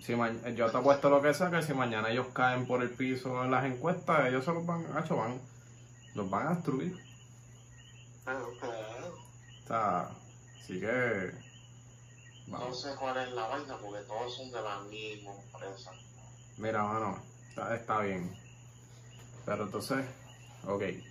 Si 0.00 0.14
yo 0.54 0.70
te 0.70 0.76
apuesto 0.78 1.10
lo 1.10 1.20
que 1.20 1.34
sea, 1.34 1.50
que 1.50 1.62
si 1.62 1.74
mañana 1.74 2.10
ellos 2.10 2.28
caen 2.32 2.68
por 2.68 2.80
el 2.82 2.90
piso 2.90 3.42
en 3.42 3.50
las 3.50 3.64
encuestas, 3.64 4.28
ellos 4.28 4.44
se 4.44 4.52
los 4.52 4.64
van, 4.64 4.86
hacho, 4.96 5.16
van, 5.16 5.40
los 6.14 6.30
van 6.30 6.46
a 6.46 6.54
destruir. 6.54 6.96
Pero, 8.24 8.52
pero, 8.60 8.72
O 9.64 9.66
sea, 9.66 10.10
así 10.62 10.78
que, 10.78 11.45
no 12.46 12.72
sé 12.74 12.94
cuál 12.98 13.16
es 13.26 13.32
la 13.32 13.46
vaina, 13.48 13.76
porque 13.78 14.04
todos 14.06 14.36
son 14.36 14.50
de 14.50 14.62
la 14.62 14.80
misma 14.82 15.32
empresa. 15.34 15.90
Mira, 16.58 16.82
mano, 16.82 17.22
está, 17.48 17.74
está 17.76 18.00
bien. 18.00 18.34
Pero 19.44 19.64
entonces, 19.64 20.04
ok. 20.66 20.82
Eso 20.82 21.04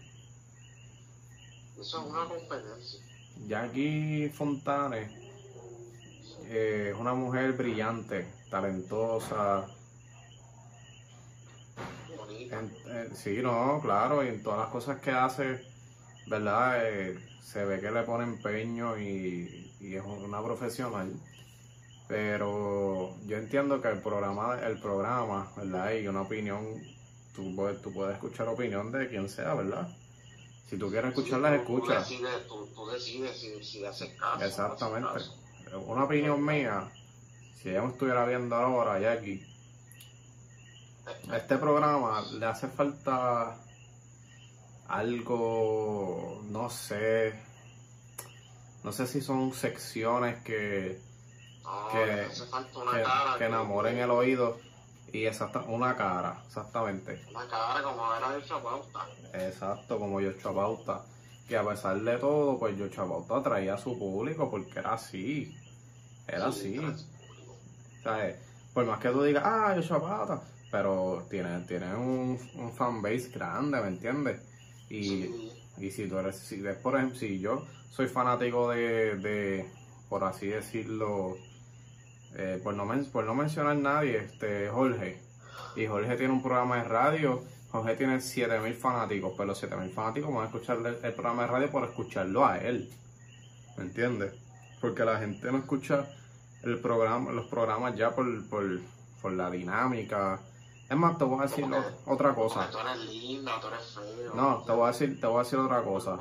es 1.79 1.93
una 1.93 2.25
competencia. 2.25 2.99
Jackie 3.47 4.29
Fontanes 4.29 5.11
eh, 6.45 6.91
es 6.93 6.99
una 6.99 7.13
mujer 7.13 7.51
brillante, 7.53 8.25
talentosa. 8.49 9.67
Bonita. 12.15 12.59
En- 12.59 12.75
eh, 12.87 13.09
sí, 13.13 13.39
no, 13.41 13.79
claro, 13.81 14.23
y 14.23 14.29
en 14.29 14.41
todas 14.43 14.59
las 14.59 14.69
cosas 14.69 14.99
que 15.01 15.11
hace, 15.11 15.65
¿verdad? 16.27 16.79
Eh, 16.89 17.19
se 17.43 17.65
ve 17.65 17.79
que 17.81 17.91
le 17.91 18.03
pone 18.03 18.23
empeño 18.23 18.97
y, 18.97 19.74
y 19.85 19.95
es 19.95 20.03
una 20.03 20.41
profesional. 20.43 21.13
Pero 22.07 23.15
yo 23.25 23.37
entiendo 23.37 23.81
que 23.81 23.87
el 23.89 24.01
programa, 24.01 24.59
el 24.61 24.79
programa, 24.79 25.51
¿verdad? 25.57 25.93
Y 25.93 26.07
una 26.07 26.21
opinión, 26.21 26.81
tú, 27.35 27.55
puedes- 27.55 27.81
tú 27.81 27.91
puedes 27.91 28.13
escuchar 28.15 28.47
opinión 28.47 28.91
de 28.91 29.07
quien 29.09 29.27
sea, 29.27 29.53
¿verdad? 29.55 29.87
Si 30.69 30.77
tú 30.77 30.89
quieres 30.89 31.09
escucharlas, 31.09 31.53
Sí, 31.53 31.59
tú- 31.59 31.65
Tú 31.65 31.77
escucha. 31.77 31.99
decides, 31.99 32.47
tú, 32.47 32.67
tú 32.75 32.85
decides 32.87 33.39
si, 33.39 33.85
haces 33.85 34.09
caso. 34.19 34.39
no 34.39 34.45
Exactamente. 34.45 35.09
haces 35.09 35.31
caso. 35.65 35.79
Una 35.81 36.03
opinión 36.05 36.43
mía, 36.45 36.91
si 37.61 37.69
ella 37.69 37.81
me 37.81 37.91
estuviera 37.91 38.25
viendo 38.25 38.55
ahora, 38.55 38.99
Jackie, 38.99 39.43
a 41.29 41.37
este 41.37 41.57
programa 41.57 42.21
le 42.33 42.45
hace 42.45 42.67
falta 42.67 43.57
algo, 44.87 46.41
no 46.49 46.69
sé, 46.69 47.33
no 48.85 48.91
sé 48.91 49.07
si 49.07 49.19
son 49.19 49.51
secciones 49.51 50.43
que, 50.43 51.01
No, 51.63 51.89
que- 51.91 52.05
le 52.05 52.21
hace 52.25 52.45
falta 52.45 52.77
una 52.79 52.91
que, 52.91 53.01
cara. 53.03 53.37
que 53.39 53.45
enamoren 53.45 53.97
el 53.97 54.11
oído 54.11 54.57
y 55.11 55.25
exacta, 55.25 55.61
una 55.61 55.95
cara, 55.95 56.43
exactamente. 56.45 57.19
Una 57.31 57.47
cara 57.47 57.81
como 57.81 58.13
era 58.13 58.31
de 58.31 58.43
Chapauta. 58.45 59.07
Exacto, 59.33 59.97
como 59.97 60.21
yo 60.21 60.31
Pauta. 60.37 61.03
Que 61.47 61.57
a 61.57 61.67
pesar 61.67 61.99
de 61.99 62.17
todo, 62.17 62.59
pues 62.59 62.77
yo 62.77 62.89
Pauta 62.91 63.37
atraía 63.37 63.73
a 63.73 63.77
su 63.79 63.97
público 63.97 64.49
porque 64.51 64.77
era 64.79 64.93
así. 64.93 65.57
Era 66.27 66.47
así. 66.47 66.79
¿Sabes? 68.03 68.35
Por 68.73 68.85
más 68.85 68.99
que 68.99 69.09
tú 69.09 69.23
digas, 69.23 69.43
ah, 69.45 69.75
yo 69.79 69.99
Pauta. 70.01 70.41
Pero 70.71 71.25
tiene, 71.29 71.59
tiene 71.61 71.95
un, 71.95 72.39
un 72.55 72.71
fanbase 72.73 73.29
grande, 73.29 73.81
¿me 73.81 73.87
entiendes? 73.87 74.41
Y, 74.89 75.51
y 75.77 75.91
si 75.91 76.07
tú 76.07 76.17
eres, 76.19 76.37
si 76.37 76.61
por 76.83 76.95
ejemplo, 76.95 77.19
yo 77.27 77.65
soy 77.89 78.07
fanático 78.07 78.69
de, 78.69 79.15
de 79.17 79.65
por 80.09 80.23
así 80.23 80.47
decirlo, 80.47 81.37
eh, 82.35 82.59
por, 82.63 82.75
no 82.75 82.85
men- 82.85 83.09
por 83.11 83.25
no 83.25 83.33
mencionar 83.35 83.77
nadie, 83.77 84.17
este 84.17 84.69
Jorge. 84.69 85.21
Y 85.75 85.87
Jorge 85.87 86.15
tiene 86.17 86.33
un 86.33 86.43
programa 86.43 86.77
de 86.77 86.83
radio. 86.85 87.43
Jorge 87.71 87.95
tiene 87.95 88.21
7000 88.21 88.73
fanáticos, 88.75 89.33
pero 89.35 89.47
los 89.47 89.57
7000 89.59 89.91
fanáticos 89.91 90.33
van 90.33 90.43
a 90.43 90.45
escuchar 90.47 90.77
el, 90.79 90.85
el 91.03 91.13
programa 91.13 91.43
de 91.43 91.47
radio 91.49 91.71
por 91.71 91.83
escucharlo 91.85 92.45
a 92.45 92.57
él. 92.59 92.89
¿Me 93.77 93.83
entiendes? 93.85 94.33
Porque 94.81 95.03
la 95.05 95.19
gente 95.19 95.51
no 95.51 95.59
escucha 95.59 96.07
el 96.63 96.79
programa, 96.79 97.31
los 97.31 97.47
programas 97.47 97.95
ya 97.95 98.15
por, 98.15 98.47
por, 98.49 98.79
por 99.21 99.33
la 99.33 99.49
dinámica. 99.49 100.41
Es 100.89 100.97
más, 100.97 101.17
te 101.17 101.23
voy 101.23 101.39
a 101.39 101.43
decir 101.43 101.65
otra 102.05 102.35
cosa. 102.35 102.69
tú 102.69 102.77
eres 102.77 102.97
linda, 103.05 103.59
tú 103.59 103.67
eres 103.67 103.95
feo. 103.95 104.35
No, 104.35 104.63
te 104.63 104.71
voy 104.71 104.83
a 104.83 104.91
decir, 104.91 105.19
te 105.19 105.25
voy 105.25 105.39
a 105.39 105.43
decir 105.43 105.59
otra 105.59 105.83
cosa. 105.83 106.17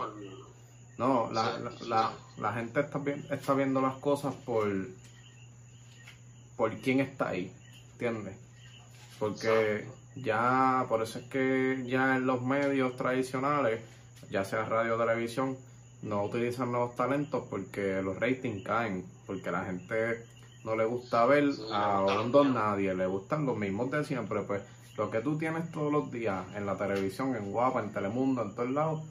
No, 0.96 1.30
la, 1.32 1.58
la, 1.86 2.12
la, 2.38 2.52
gente 2.52 2.80
está, 2.80 3.00
está 3.30 3.54
viendo 3.54 3.80
las 3.80 3.96
cosas 3.96 4.34
por, 4.34 4.68
por 6.56 6.76
quién 6.78 7.00
está 7.00 7.30
ahí, 7.30 7.52
¿entiendes? 7.92 8.36
Porque 9.18 9.88
ya, 10.14 10.86
por 10.88 11.02
eso 11.02 11.18
es 11.18 11.26
que 11.26 11.84
ya 11.86 12.16
en 12.16 12.26
los 12.26 12.42
medios 12.42 12.96
tradicionales, 12.96 13.82
ya 14.30 14.44
sea 14.44 14.64
radio 14.64 14.94
o 14.94 14.98
televisión, 14.98 15.58
no 16.02 16.24
utilizan 16.24 16.70
nuevos 16.70 16.94
talentos 16.94 17.44
porque 17.50 18.00
los 18.02 18.18
ratings 18.18 18.62
caen, 18.64 19.04
porque 19.26 19.50
la 19.50 19.64
gente 19.64 20.24
no 20.64 20.76
le 20.76 20.84
gusta 20.84 21.24
ver 21.26 21.44
a 21.72 22.02
un 22.22 22.32
don 22.32 22.54
nadie, 22.54 22.94
le 22.94 23.06
gustan 23.06 23.46
los 23.46 23.56
mismos 23.56 23.90
de 23.90 24.04
siempre, 24.04 24.40
pues 24.42 24.62
lo 24.96 25.10
que 25.10 25.20
tú 25.20 25.36
tienes 25.38 25.70
todos 25.70 25.92
los 25.92 26.10
días 26.10 26.44
en 26.56 26.66
la 26.66 26.76
televisión, 26.76 27.36
en 27.36 27.52
Guapa, 27.52 27.80
en 27.80 27.92
Telemundo, 27.92 28.42
en 28.42 28.54
todos 28.54 28.70
lados, 28.70 29.02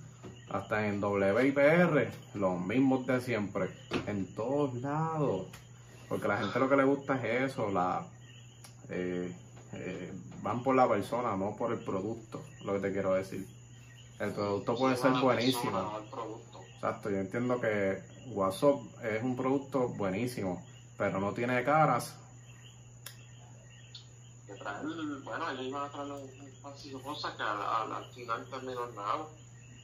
hasta 0.50 0.88
en 0.88 1.03
WIPR, 1.03 2.10
los 2.36 2.60
mismos 2.60 3.05
de 3.05 3.22
siempre, 3.22 3.69
en 4.07 4.33
todos 4.33 4.74
lados. 4.75 5.48
Porque 6.10 6.27
la 6.27 6.38
gente 6.38 6.60
lo 6.60 6.69
que 6.69 6.75
le 6.77 6.83
gusta 6.83 7.15
es 7.25 7.51
eso, 7.51 7.72
la 7.72 8.05
eh, 8.89 9.31
eh, 9.74 10.13
van 10.41 10.63
por 10.63 10.75
la 10.75 10.88
persona, 10.88 11.36
no 11.36 11.55
por 11.55 11.72
el 11.72 11.79
producto, 11.79 12.41
lo 12.65 12.74
que 12.74 12.79
te 12.79 12.91
quiero 12.93 13.13
decir. 13.13 13.48
El 14.19 14.31
producto 14.31 14.75
puede 14.77 14.95
Sí, 14.95 15.01
ser 15.03 15.12
buenísimo. 15.22 15.63
persona, 15.63 15.81
no 15.91 16.00
el 16.00 16.10
producto. 16.10 16.60
Exacto, 16.75 17.10
yo 17.10 17.17
entiendo 17.17 17.60
que 17.60 18.00
WhatsApp 18.33 18.75
es 19.03 19.24
un 19.24 19.36
producto 19.36 19.89
buenísimo, 19.89 20.62
pero 20.98 21.20
no 21.20 21.34
tiene 21.34 21.64
caras. 21.64 22.16
Bueno, 25.24 25.50
ellos 25.52 25.66
iban 25.66 25.84
a 25.86 25.92
traer 25.92 26.12
un, 26.12 26.22
un 26.22 26.52
pasillo 26.62 27.02
cosa 27.02 27.36
que 27.36 27.44
al, 27.44 27.62
al, 27.62 27.92
al 27.94 28.14
final 28.14 28.46
terminó 28.50 28.88
en 28.88 28.96
nada. 28.96 29.26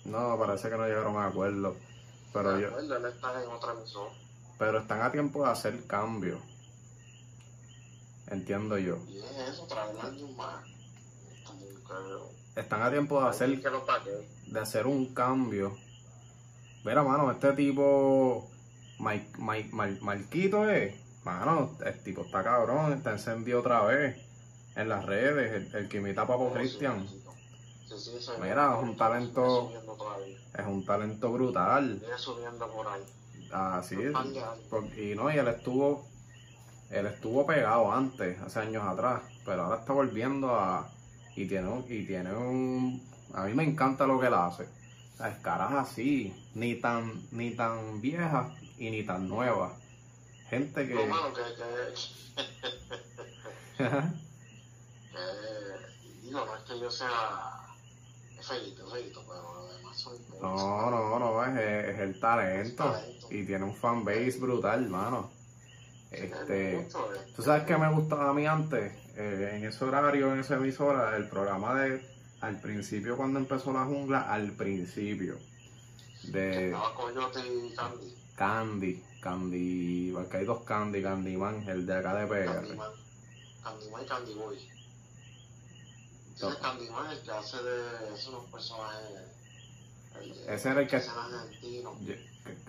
No, 0.05 0.37
parece 0.37 0.69
que 0.69 0.77
no 0.77 0.85
llegaron 0.87 1.17
a 1.17 1.27
acuerdo. 1.27 1.75
Pero 2.31 2.53
De 2.53 2.61
yo, 2.61 2.67
acuerdo, 2.69 2.97
él 2.97 3.05
está 3.05 3.43
en 3.43 3.49
otra 3.49 3.73
emisora. 3.73 4.11
pero 4.57 4.79
están 4.79 5.01
a 5.01 5.11
tiempo 5.11 5.43
de 5.43 5.49
hacer 5.51 5.85
cambios. 5.87 6.39
Entiendo 8.27 8.77
yo. 8.77 8.97
Y 9.07 9.17
es 9.19 9.31
eso, 9.53 9.65
traer 9.67 9.97
a 9.97 10.03
alguien 10.03 10.35
más. 10.37 10.63
Están 12.55 12.81
a 12.83 12.91
tiempo 12.91 13.21
de 13.21 13.29
hacer 13.29 13.61
de 14.47 14.59
hacer 14.59 14.85
un 14.85 15.13
cambio. 15.13 15.75
Mira, 16.83 17.03
mano, 17.03 17.31
este 17.31 17.53
tipo, 17.53 18.49
Mike, 18.99 19.29
Mike, 19.37 19.69
Mar- 19.73 20.01
Marquito 20.01 20.69
es, 20.69 20.95
mano, 21.23 21.77
el 21.85 22.03
tipo 22.03 22.21
está 22.23 22.43
cabrón, 22.43 22.93
está 22.93 23.11
encendido 23.11 23.59
otra 23.59 23.81
vez 23.85 24.17
en 24.75 24.89
las 24.89 25.05
redes, 25.05 25.51
el, 25.73 25.75
el 25.75 25.89
que 25.89 25.97
imita 25.97 26.21
a 26.23 26.27
Papo 26.27 26.51
Cristian, 26.53 27.05
Mira, 28.41 28.75
es 28.77 28.83
un 28.83 28.95
talento- 28.97 29.71
es 30.59 30.65
un 30.67 30.85
talento 30.85 31.31
brutal, 31.31 32.01
subiendo 32.17 32.67
por 32.71 32.87
ahí. 32.87 33.01
así, 33.51 33.95
por- 34.69 34.85
y 34.99 35.15
no, 35.15 35.31
y 35.33 35.37
él 35.37 35.47
estuvo, 35.47 36.05
él 36.91 37.05
estuvo 37.07 37.45
pegado 37.47 37.91
antes, 37.91 38.39
hace 38.41 38.59
años 38.59 38.83
atrás, 38.83 39.21
pero 39.45 39.63
ahora 39.63 39.79
está 39.79 39.93
volviendo 39.93 40.53
a, 40.55 40.87
y 41.35 41.45
tiene 41.47 41.67
un, 41.67 41.85
y 41.89 42.05
tiene 42.05 42.33
un, 42.35 43.01
a 43.33 43.45
mí 43.45 43.53
me 43.53 43.63
encanta 43.63 44.05
lo 44.05 44.19
que 44.19 44.27
él 44.27 44.33
hace, 44.35 44.67
las 45.17 45.39
caras 45.39 45.71
así, 45.73 46.33
ni 46.53 46.75
tan, 46.75 47.11
ni 47.31 47.51
tan 47.51 48.01
viejas 48.01 48.47
y 48.79 48.89
ni 48.89 49.03
tan 49.03 49.27
nuevas, 49.27 49.73
gente 50.49 50.87
que, 50.87 50.95
No, 50.95 51.05
mano, 51.05 51.33
que, 51.33 51.41
que, 51.43 51.59
que, 53.77 53.87
digo, 56.23 56.45
no 56.45 56.55
es 56.55 56.63
que 56.63 56.79
yo 56.79 56.89
sea 56.89 57.59
feito, 58.41 58.89
feito, 58.89 59.23
pero 59.27 59.53
lo 59.53 59.73
demás 59.77 59.97
soy 59.97 60.17
no, 60.41 60.89
no, 60.89 61.19
no, 61.19 61.45
es, 61.45 61.89
es 61.89 61.99
el 61.99 62.19
talento, 62.19 62.95
y 63.29 63.43
tiene 63.43 63.65
un 63.65 63.75
fanbase 63.75 64.39
brutal, 64.39 64.89
mano, 64.89 65.29
Este, 66.09 66.79
eh. 66.79 66.87
¿Tú 67.35 67.41
sabes 67.43 67.63
qué 67.65 67.77
me 67.77 67.91
gustaba 67.91 68.29
a 68.29 68.33
mí 68.33 68.47
antes? 68.47 68.93
Eh, 69.17 69.51
en 69.55 69.65
ese 69.65 69.83
horario, 69.83 70.33
en 70.33 70.39
esa 70.39 70.55
emisora, 70.55 71.15
el 71.17 71.27
programa 71.27 71.75
de 71.75 72.01
al 72.41 72.61
principio 72.61 73.17
cuando 73.17 73.37
empezó 73.39 73.73
la 73.73 73.83
jungla, 73.83 74.21
al 74.21 74.51
principio 74.53 75.37
de 76.23 76.73
Candy. 78.39 78.93
Candy, 78.95 79.03
Candy, 79.21 80.11
porque 80.13 80.37
hay 80.37 80.45
dos 80.45 80.63
Candy, 80.63 81.01
Candyman, 81.03 81.67
el 81.67 81.85
de 81.85 81.93
acá 81.97 82.15
de 82.15 82.25
PR. 82.27 82.45
Candyman. 82.55 82.91
Candyman 83.63 84.03
y 84.03 84.05
Candy 84.07 84.33
Boy. 84.35 84.57
Ese 86.35 86.47
es 86.47 86.55
Candyman 86.55 87.11
el 87.11 87.21
que 87.21 87.31
hace 87.31 87.57
de 87.61 88.13
esos 88.13 88.27
unos 88.29 88.45
personajes. 88.45 89.01
el 90.21 90.31
Ese 90.49 90.69
era 90.69 90.81
el 90.81 90.87
que- 90.87 90.95
argentino. 90.95 91.97
Yo- 92.01 92.13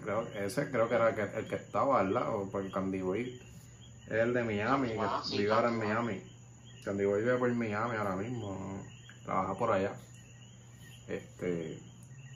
creo, 0.03 0.23
ese 0.35 0.71
creo 0.71 0.89
que 0.89 0.95
era 0.97 1.09
el 1.11 1.15
que, 1.15 1.39
el 1.39 1.49
que 1.49 1.55
estaba 1.55 2.01
al 2.01 2.13
lado, 2.13 2.49
porque 2.51 2.71
Candy 2.71 3.01
Boy 3.01 3.41
es 4.07 4.13
el 4.13 4.35
de 4.35 4.43
Miami, 4.45 4.93
Ah, 4.99 5.21
que 5.23 5.29
sí, 5.31 5.39
vive 5.39 5.53
ahora 5.53 5.69
en. 5.69 5.79
Miami. 5.79 6.23
Candy 6.85 7.05
Boy 7.05 7.21
vive 7.23 7.37
por 7.39 7.51
Miami 7.55 7.97
ahora 7.97 8.17
mismo, 8.17 8.85
trabaja 9.25 9.55
por 9.57 9.71
allá. 9.73 9.95
Este, 11.07 11.81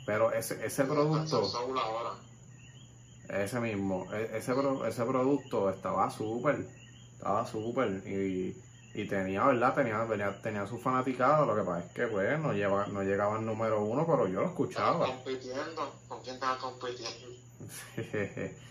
pero 0.06 0.32
ese, 0.32 0.64
ese 0.64 0.84
producto. 0.84 1.42
Ese 3.28 3.60
mismo, 3.60 4.06
e- 4.12 4.30
ese, 4.36 4.52
ese 4.88 5.04
producto 5.04 5.70
estaba 5.70 6.10
súper, 6.10 6.66
estaba 7.12 7.46
súper 7.46 8.02
y, 8.06 8.56
y 8.94 9.06
tenía, 9.06 9.44
¿verdad? 9.46 9.74
Tenía, 9.74 10.06
tenía, 10.08 10.40
tenía 10.42 10.66
su 10.66 10.78
fanaticada, 10.78 11.44
lo 11.46 11.56
que 11.56 11.62
pasa 11.62 11.86
es 11.86 11.92
que 11.92 12.06
pues 12.06 12.38
no, 12.38 12.52
lleva, 12.52 12.86
no 12.86 13.02
llegaba 13.02 13.36
al 13.36 13.44
número 13.46 13.82
uno, 13.84 14.06
pero 14.06 14.26
yo 14.28 14.40
lo 14.40 14.46
Estaba 14.48 14.48
escuchaba. 14.50 15.06
compitiendo. 15.06 15.92
¿Con 16.08 16.22
quién 16.22 16.34
estaba 16.34 16.58
compitiendo? 16.58 17.28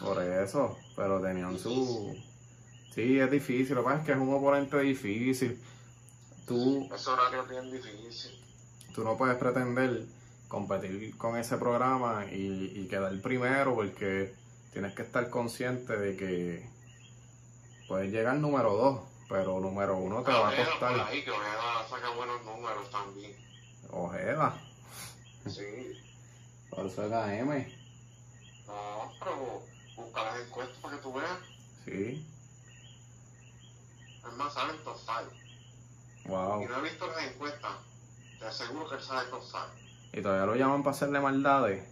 Por 0.00 0.22
eso, 0.22 0.76
pero 0.94 1.20
tenían 1.20 1.58
su... 1.58 2.14
Sí, 2.94 3.18
es 3.18 3.30
difícil, 3.30 3.74
lo 3.74 3.82
que 3.82 3.84
pasa 3.86 4.00
es 4.00 4.06
que 4.06 4.12
es 4.12 4.18
un 4.18 4.32
oponente 4.32 4.78
difícil. 4.80 5.60
Tú, 6.46 6.88
Ese 6.94 7.10
horario 7.10 7.42
es 7.42 7.48
bien 7.48 7.70
difícil. 7.70 8.30
tú 8.94 9.04
no 9.04 9.16
puedes 9.16 9.36
pretender 9.36 10.04
competir 10.48 11.16
con 11.16 11.36
ese 11.36 11.56
programa 11.58 12.26
y, 12.30 12.72
y 12.74 12.88
quedar 12.88 13.20
primero 13.20 13.74
porque 13.74 14.34
tienes 14.72 14.94
que 14.94 15.02
estar 15.02 15.28
consciente 15.30 15.96
de 15.96 16.16
que 16.16 16.68
puedes 17.88 18.10
llegar 18.12 18.36
número 18.36 18.74
dos, 18.76 19.00
pero 19.28 19.58
número 19.60 19.96
uno 19.96 20.22
te 20.22 20.30
va 20.30 20.48
a 20.48 20.56
por 20.56 20.64
costar 20.66 21.00
ahí, 21.08 21.24
que 21.24 21.30
Ojeda 21.30 21.88
saca 21.88 22.10
buenos 22.10 22.44
números 22.44 22.90
también. 22.90 23.34
Ojeda, 23.90 24.60
Sí. 25.46 26.02
por 26.70 26.86
eso 26.86 27.04
M, 27.04 27.76
No, 28.66 29.12
pero 29.18 29.62
busca 29.94 30.24
las 30.24 30.40
encuestas 30.40 30.76
para 30.78 30.96
que 30.96 31.02
tú 31.02 31.12
veas. 31.12 31.38
sí, 31.84 32.26
Es 34.26 34.32
más, 34.36 34.52
sale 34.52 34.72
en 34.74 34.84
top 34.84 34.96
5. 34.98 35.12
wow. 36.26 36.62
Y 36.62 36.66
no 36.66 36.78
he 36.78 36.82
visto 36.82 37.06
las 37.06 37.24
encuestas. 37.24 37.72
Te 38.40 38.44
aseguro 38.46 38.88
que 38.88 38.96
él 38.96 39.02
sale 39.02 39.24
en 39.24 39.30
top 39.30 39.42
5. 39.44 39.85
Y 40.16 40.22
todavía 40.22 40.46
lo 40.46 40.56
llaman 40.56 40.82
para 40.82 40.96
hacerle 40.96 41.20
maldades. 41.20 41.84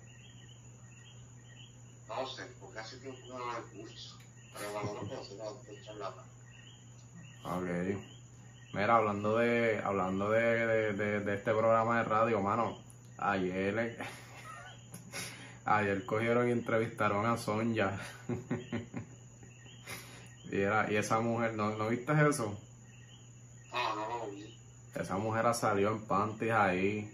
No 2.09 2.27
sé, 2.27 2.43
porque 2.61 2.79
hace 2.81 2.97
tiempo 2.99 3.21
no 3.29 3.39
lo 3.39 3.53
escucho. 3.59 4.17
Pero 4.57 4.73
bueno, 4.73 4.95
no 4.95 5.01
puedo 5.09 5.25
seguir 5.25 5.43
escuchando 5.71 6.15
la 7.43 7.57
Ok. 7.57 7.69
Mira, 8.73 8.97
hablando 8.97 9.37
de 9.39 9.81
hablando 9.85 10.31
de, 10.31 10.67
de, 10.67 10.93
de- 10.95 11.21
de 11.21 11.35
este 11.35 11.51
programa 11.53 11.99
de 11.99 12.05
radio, 12.05 12.41
mano, 12.41 12.79
ayer 13.19 13.99
ayer 15.67 16.05
cogieron 16.07 16.49
y 16.49 16.53
entrevistaron 16.53 17.27
a 17.27 17.37
Sonja. 17.37 17.99
y, 20.51 20.61
era, 20.61 20.91
y 20.91 20.97
esa 20.97 21.21
mujer, 21.21 21.55
¿no, 21.55 21.71
¿no 21.77 21.89
viste 21.89 22.13
eso? 22.29 22.59
No, 23.73 23.95
no 23.97 24.09
lo 24.09 24.27
vi. 24.31 24.59
Esa 24.95 25.17
mujer 25.19 25.53
salió 25.55 25.91
en 25.93 26.05
panties 26.07 26.53
ahí, 26.53 27.14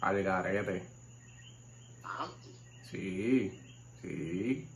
al 0.00 0.22
garete. 0.22 0.86
Antes. 2.02 2.52
Sí, 2.90 3.60
sí, 4.02 4.68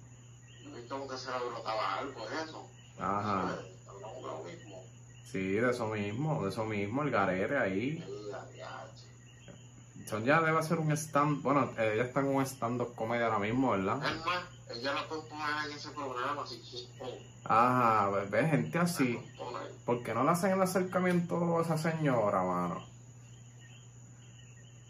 Yo 0.65 0.89
como 0.89 1.09
que 1.09 1.17
se 1.19 1.31
le 1.31 1.39
brotaba 1.39 1.95
algo 1.99 2.29
de 2.29 2.43
eso. 2.43 2.67
ajá. 2.99 3.59
Hablamos 3.89 4.17
de 4.17 4.23
lo 4.23 4.45
mismo. 4.45 4.85
Sí, 5.31 5.39
de 5.53 5.71
eso 5.71 5.87
mismo, 5.89 6.43
de 6.43 6.49
eso 6.51 6.65
mismo, 6.65 7.03
el 7.03 7.11
garete 7.11 7.57
ahí. 7.57 8.05
El 8.07 8.35
ADH. 8.35 10.09
Sonja 10.09 10.41
debe 10.41 10.59
hacer 10.59 10.79
un 10.79 10.91
stand, 10.93 11.43
bueno, 11.43 11.71
ella 11.77 12.03
está 12.05 12.21
en 12.21 12.29
un 12.35 12.43
stand-up 12.47 12.95
comedia 12.95 13.27
ahora 13.27 13.39
mismo, 13.41 13.73
¿verdad? 13.73 14.01
Es 14.11 14.25
más, 14.25 14.45
ella 14.75 14.95
la 14.95 15.07
puede 15.07 15.23
poner 15.23 15.67
en 15.71 15.77
ese 15.77 15.91
programa 15.91 16.47
si 16.47 16.59
quiere. 16.61 17.29
Ajá, 17.45 18.09
ve- 18.31 18.47
gente 18.49 18.79
así. 18.79 19.21
La. 19.39 19.61
¿Por 19.85 20.03
qué 20.03 20.15
no 20.15 20.25
le 20.25 20.31
hacen 20.31 20.53
el 20.53 20.63
acercamiento 20.63 21.59
a 21.59 21.63
esa 21.63 21.77
señora, 21.77 22.43
mano? 22.43 22.87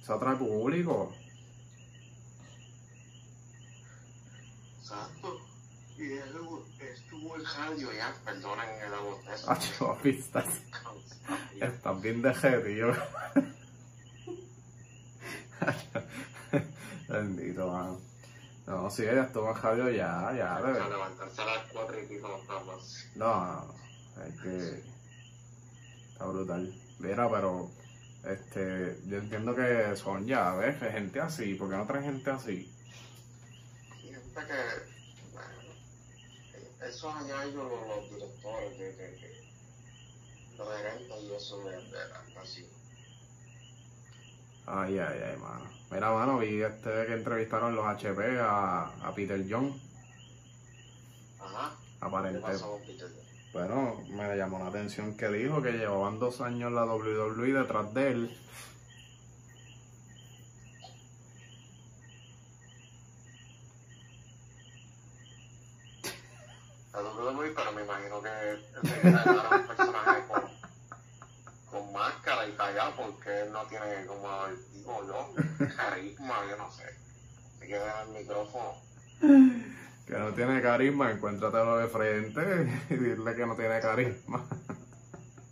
Se 0.02 0.12
atrae 0.12 0.36
público. 0.36 1.12
Exacto. 4.80 5.40
Y 5.98 6.12
él 6.12 6.32
estuvo 6.80 7.36
en 7.36 7.44
radio 7.44 7.92
ya, 7.92 8.14
perdonen 8.24 8.70
el 8.86 8.94
abortezo. 8.94 9.50
Ah, 9.50 9.58
papi, 9.78 10.10
estás, 10.10 10.46
estás 11.60 12.00
bien 12.00 12.22
de 12.22 12.32
tío. 12.32 12.92
Bendito, 17.08 17.72
mano. 17.72 18.00
No, 18.66 18.90
sí, 18.90 19.02
ella 19.02 19.24
estuvo 19.24 19.50
en 19.50 19.62
radio 19.62 19.90
ya, 19.90 20.32
ya, 20.36 20.60
de 20.60 20.78
A 20.78 20.88
levantarse 20.88 21.42
a 21.42 21.44
las 21.46 21.66
cuatro 21.72 21.98
y 21.98 22.06
pico 22.06 22.28
los 22.28 22.42
capas. 22.46 23.06
No, 23.14 23.46
no, 23.46 23.74
no, 24.16 24.24
es 24.24 24.40
que 24.40 24.84
está 26.12 26.26
brutal. 26.26 26.74
Mira, 26.98 27.30
pero 27.30 27.70
este, 28.24 28.98
yo 29.06 29.18
entiendo 29.18 29.54
que 29.54 29.96
son 29.96 30.26
ya, 30.26 30.54
¿ves? 30.54 30.76
Que 30.78 30.90
gente 30.90 31.20
así, 31.20 31.54
¿por 31.54 31.70
qué 31.70 31.76
no 31.76 31.86
traen 31.86 32.04
gente 32.04 32.30
así? 32.30 32.72
Y 34.02 34.06
gente 34.08 34.40
que, 34.46 35.32
bueno, 35.32 35.74
eso 36.88 37.12
allá 37.12 37.44
ellos 37.44 37.70
los, 37.70 37.88
los 37.88 38.10
directores 38.10 38.78
de 38.78 39.18
los 40.56 40.76
gerentes 40.76 41.22
y 41.22 41.34
eso 41.34 41.64
de, 41.64 41.76
de 41.76 42.38
así. 42.42 42.66
Ay, 44.66 44.98
ay, 44.98 45.20
ay, 45.30 45.36
mano. 45.38 45.70
Mira, 45.90 46.12
mano, 46.12 46.38
vi 46.38 46.60
este 46.62 47.06
que 47.06 47.14
entrevistaron 47.14 47.74
los 47.74 47.86
HP 47.86 48.38
a, 48.40 48.92
a 49.02 49.14
Peter 49.14 49.42
John, 49.48 49.80
Ajá. 51.40 51.74
¿Qué 52.84 53.27
Bueno, 53.58 53.96
me 54.10 54.36
llamó 54.36 54.60
la 54.60 54.68
atención 54.68 55.16
que 55.16 55.26
dijo 55.26 55.60
que 55.60 55.72
llevaban 55.72 56.20
dos 56.20 56.40
años 56.40 56.70
la 56.70 56.84
WWE 56.84 57.52
detrás 57.54 57.92
de 57.92 58.12
él. 58.12 58.38
A 66.92 67.02
WWE, 67.02 67.50
pero 67.50 67.72
me 67.72 67.82
imagino 67.82 68.22
que 68.22 68.88
se 68.88 69.08
un 69.08 69.66
personaje 69.66 70.22
con, 70.28 70.42
con 71.68 71.92
máscara 71.92 72.46
y 72.46 72.52
callado 72.52 72.92
porque 72.96 73.40
él 73.40 73.50
no 73.50 73.64
tiene, 73.64 74.06
como 74.06 74.28
digo 74.72 75.04
yo, 75.04 75.66
carisma, 75.76 76.46
yo 76.48 76.56
no 76.58 76.70
sé. 76.70 76.84
Se 77.58 77.66
queda 77.66 78.02
en 78.04 78.08
el 78.08 78.22
micrófono. 78.22 78.74
Que 80.08 80.14
no 80.18 80.32
tiene 80.32 80.62
carisma, 80.62 81.10
encuéntratelo 81.12 81.76
de 81.76 81.86
frente 81.88 82.40
y 82.90 82.94
dile 82.94 83.34
que 83.36 83.46
no 83.46 83.54
tiene 83.54 83.78
carisma. 83.80 84.42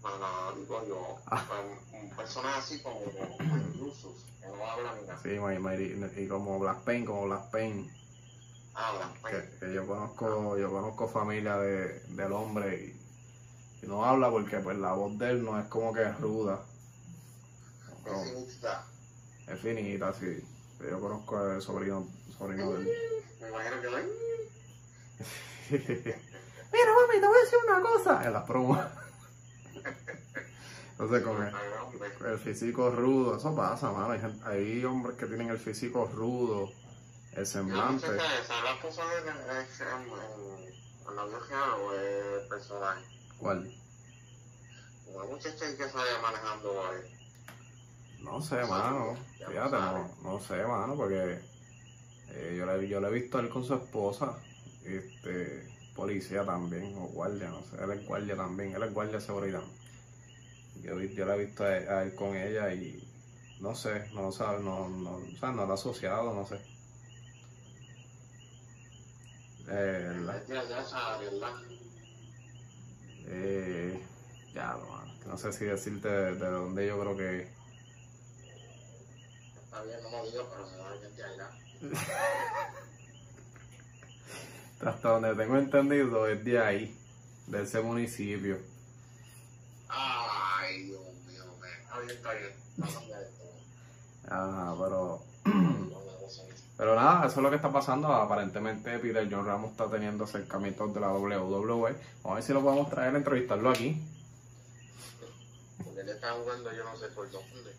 No, 0.03 0.19
no, 0.19 0.53
digo 0.59 0.87
yo. 0.89 1.19
Ah. 1.27 1.45
Un, 1.93 2.09
personaje 2.17 2.59
así 2.59 2.83
como, 2.83 3.01
como 3.01 3.57
Lusus, 3.79 4.25
que 4.41 4.47
no 4.47 4.67
habla 4.67 4.95
ni 4.95 5.07
nada. 5.07 5.21
Sí, 5.23 5.29
my- 5.39 5.59
my- 5.59 6.23
y 6.23 6.27
como 6.27 6.59
Black 6.59 6.79
Pain, 6.85 7.05
como 7.05 7.27
Black 7.27 7.51
Pain. 7.51 7.93
Habla, 8.75 9.13
pues. 9.21 9.35
que, 9.35 9.59
que 9.67 9.75
yo 9.75 9.87
conozco 9.87 10.57
yo 10.59 10.71
conozco 10.71 11.09
familia 11.09 11.57
de, 11.59 12.01
del 12.11 12.33
hombre 12.33 12.95
y, 13.83 13.85
y 13.85 13.89
no 13.89 14.05
habla 14.05 14.31
porque 14.31 14.59
pues 14.59 14.77
la 14.79 14.93
voz 14.93 15.17
de 15.19 15.31
él 15.31 15.43
no 15.45 15.59
es 15.59 15.65
como 15.69 15.95
que 15.95 16.05
ruda 16.13 16.61
No, 18.05 18.23
Es 18.23 18.31
finita. 18.31 18.85
es 19.49 19.61
finita 19.61 20.13
sí 20.13 20.45
yo 20.91 21.01
conozco 21.01 21.39
al 21.39 21.63
sobrino 21.63 22.07
sobrino 22.37 22.73
de 22.75 22.83
él 22.83 22.89
Me 23.41 23.49
imagino 23.49 23.81
que 23.81 23.87
lo 23.89 23.97
mira 25.71 26.95
mami 26.95 27.21
te 27.21 27.27
voy 27.27 27.37
a 27.37 27.45
decir 27.45 27.59
una 27.69 27.81
cosa 27.81 28.25
en 28.25 28.33
las 28.33 28.45
promos 28.45 28.79
entonces 30.93 31.23
con 31.23 31.43
el, 31.43 32.27
el 32.27 32.39
físico 32.39 32.91
rudo 32.91 33.37
eso 33.37 33.55
pasa 33.55 33.91
mano 33.93 34.11
hay, 34.13 34.21
gente- 34.21 34.45
hay 34.47 34.85
hombres 34.85 35.17
que 35.17 35.27
tienen 35.27 35.51
el 35.51 35.59
físico 35.59 36.11
rudo 36.15 36.71
el 37.33 37.47
semblante 37.47 38.07
¿Sabes 38.07 38.23
las 38.65 38.79
cosas 38.81 39.05
en, 39.21 39.27
la 41.17 41.25
o 41.77 41.93
es 41.93 42.49
personaje? 42.49 43.05
¿cuál? 43.39 43.73
Una 45.07 45.25
muchacha 45.25 45.77
que 45.77 45.89
sale 45.89 46.11
manejando 46.21 46.83
ahí. 46.89 47.17
No 48.21 48.41
sé, 48.41 48.57
mano. 48.67 49.17
Fíjate, 49.37 49.71
no, 49.77 50.11
no 50.23 50.41
sé, 50.41 50.65
mano, 50.67 50.97
porque 50.97 51.41
eh, 52.29 52.55
yo, 52.59 52.67
le, 52.67 52.89
yo 52.89 53.01
le 53.01 53.09
he 53.09 53.13
visto 53.13 53.39
a 53.39 53.41
él 53.43 53.49
con 53.49 53.65
su 53.65 53.75
esposa 53.75 54.37
este, 54.87 55.69
policía 55.95 56.45
también, 56.45 56.97
o 56.97 57.09
guardia, 57.09 57.49
no 57.49 57.63
sé, 57.63 57.83
él 57.83 57.91
es 57.93 58.07
guardia 58.07 58.37
también, 58.37 58.75
él 58.75 58.83
es 58.83 58.95
guardia 58.95 59.19
de 59.19 59.25
seguridad. 59.25 59.63
Yo, 60.83 61.01
yo 61.01 61.27
la 61.27 61.37
he 61.37 61.47
visto 61.47 61.65
a 61.65 61.77
él, 61.77 61.89
a 61.89 62.03
él 62.03 62.15
con 62.15 62.37
ella 62.37 62.73
y 62.73 63.03
no 63.61 63.75
sé, 63.75 64.09
no 64.13 64.31
sabe, 64.31 64.63
no, 64.63 64.89
no, 64.89 65.17
o 65.17 65.39
sea, 65.39 65.53
no 65.53 65.65
lo 65.65 65.73
ha 65.73 65.75
asociado, 65.75 66.35
no 66.35 66.47
sé. 66.47 66.61
Eh, 69.69 70.27
esa, 70.49 71.19
¿verdad? 71.19 71.55
Eh, 73.29 74.01
ya, 74.55 74.77
que 75.21 75.29
no 75.29 75.37
sé 75.37 75.53
si 75.53 75.65
decirte 75.65 76.09
de, 76.09 76.35
de 76.37 76.51
dónde 76.51 76.87
yo 76.87 77.01
creo 77.01 77.17
que 77.17 77.57
Está 79.65 79.83
bien, 79.83 79.99
no 80.03 80.11
lo 80.11 80.31
digo, 80.31 80.49
pero 80.51 80.69
se 80.69 80.77
va 80.79 81.47
a. 81.47 82.77
hasta 84.81 85.09
donde 85.09 85.35
tengo 85.35 85.57
entendido 85.57 86.27
es 86.27 86.45
de 86.45 86.59
ahí, 86.59 86.99
de 87.47 87.63
ese 87.63 87.81
municipio. 87.81 88.59
Ay, 89.89 90.83
Dios 90.85 91.01
mío, 91.27 91.45
me. 91.61 91.69
Está 91.69 91.99
bien, 92.01 92.11
está 92.11 92.33
bien. 92.33 92.53
Ah, 94.29 94.75
pero. 94.79 95.23
Pero 96.77 96.95
nada, 96.95 97.27
eso 97.27 97.37
es 97.37 97.43
lo 97.43 97.49
que 97.49 97.57
está 97.57 97.73
pasando. 97.73 98.13
Aparentemente 98.13 98.99
Peter 98.99 99.27
John 99.31 99.47
Ramos 99.47 99.71
está 99.71 99.89
teniendo 99.89 100.25
acercamientos 100.25 100.93
de 100.93 101.01
la 101.01 101.11
WWE. 101.11 101.93
Vamos 102.23 102.25
a 102.25 102.35
ver 102.35 102.43
si 102.43 102.53
lo 102.53 102.61
podemos 102.61 102.91
traer 102.91 103.15
a 103.15 103.19
entrevistarlo 103.19 103.71
aquí. 103.71 104.03
Porque 105.83 106.01
él 106.01 106.09
está 106.11 106.33
jugando, 106.33 106.71
yo 106.75 106.85
no 106.85 106.95
sé 106.97 107.07
por 107.09 107.31
dónde. 107.31 107.71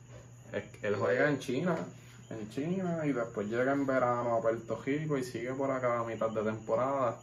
Es 0.52 0.84
él 0.84 0.96
juega 0.96 1.30
en 1.30 1.38
China, 1.38 1.78
en 2.30 2.50
China, 2.50 3.02
y 3.06 3.14
después 3.14 3.48
llega 3.48 3.72
en 3.72 3.86
verano 3.86 4.36
a 4.36 4.42
Puerto 4.42 4.82
Rico 4.84 5.18
y 5.18 5.24
sigue 5.24 5.54
por 5.54 5.72
acá 5.72 6.00
a 6.00 6.04
mitad 6.04 6.30
de 6.30 6.44
temporada 6.44 7.20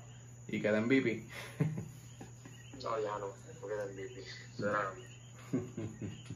y 0.49 0.61
queda 0.61 0.79
en 0.79 0.89
VP. 0.89 1.27
No, 2.83 3.01
ya 3.01 3.19
no, 3.19 3.29
porque 3.61 3.75
era 3.75 3.85
MVP. 3.87 4.25
Será. 4.57 4.93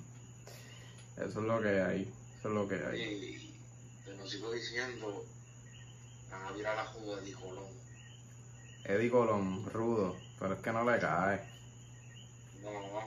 Eso 1.16 1.40
es 1.40 1.46
lo 1.46 1.61
que 1.61 1.81
hay, 1.81 2.02
eso 2.38 2.48
es 2.48 2.54
lo 2.54 2.68
que 2.68 2.76
hay. 2.76 3.02
Y 3.02 3.54
te 4.04 4.14
lo 4.14 4.24
sigo 4.24 4.52
diciendo, 4.52 5.24
van 6.31 6.42
a 6.44 6.52
virar 6.52 6.76
la 6.76 6.85
jugo 6.87 7.16
de 7.16 7.33
Colón. 7.33 7.66
Eddie 8.85 9.11
Colón, 9.11 9.68
rudo, 9.72 10.16
pero 10.38 10.54
es 10.54 10.61
que 10.61 10.72
no 10.72 10.88
le 10.88 11.00
cae. 11.00 11.40
No, 12.62 12.70
no. 12.70 13.00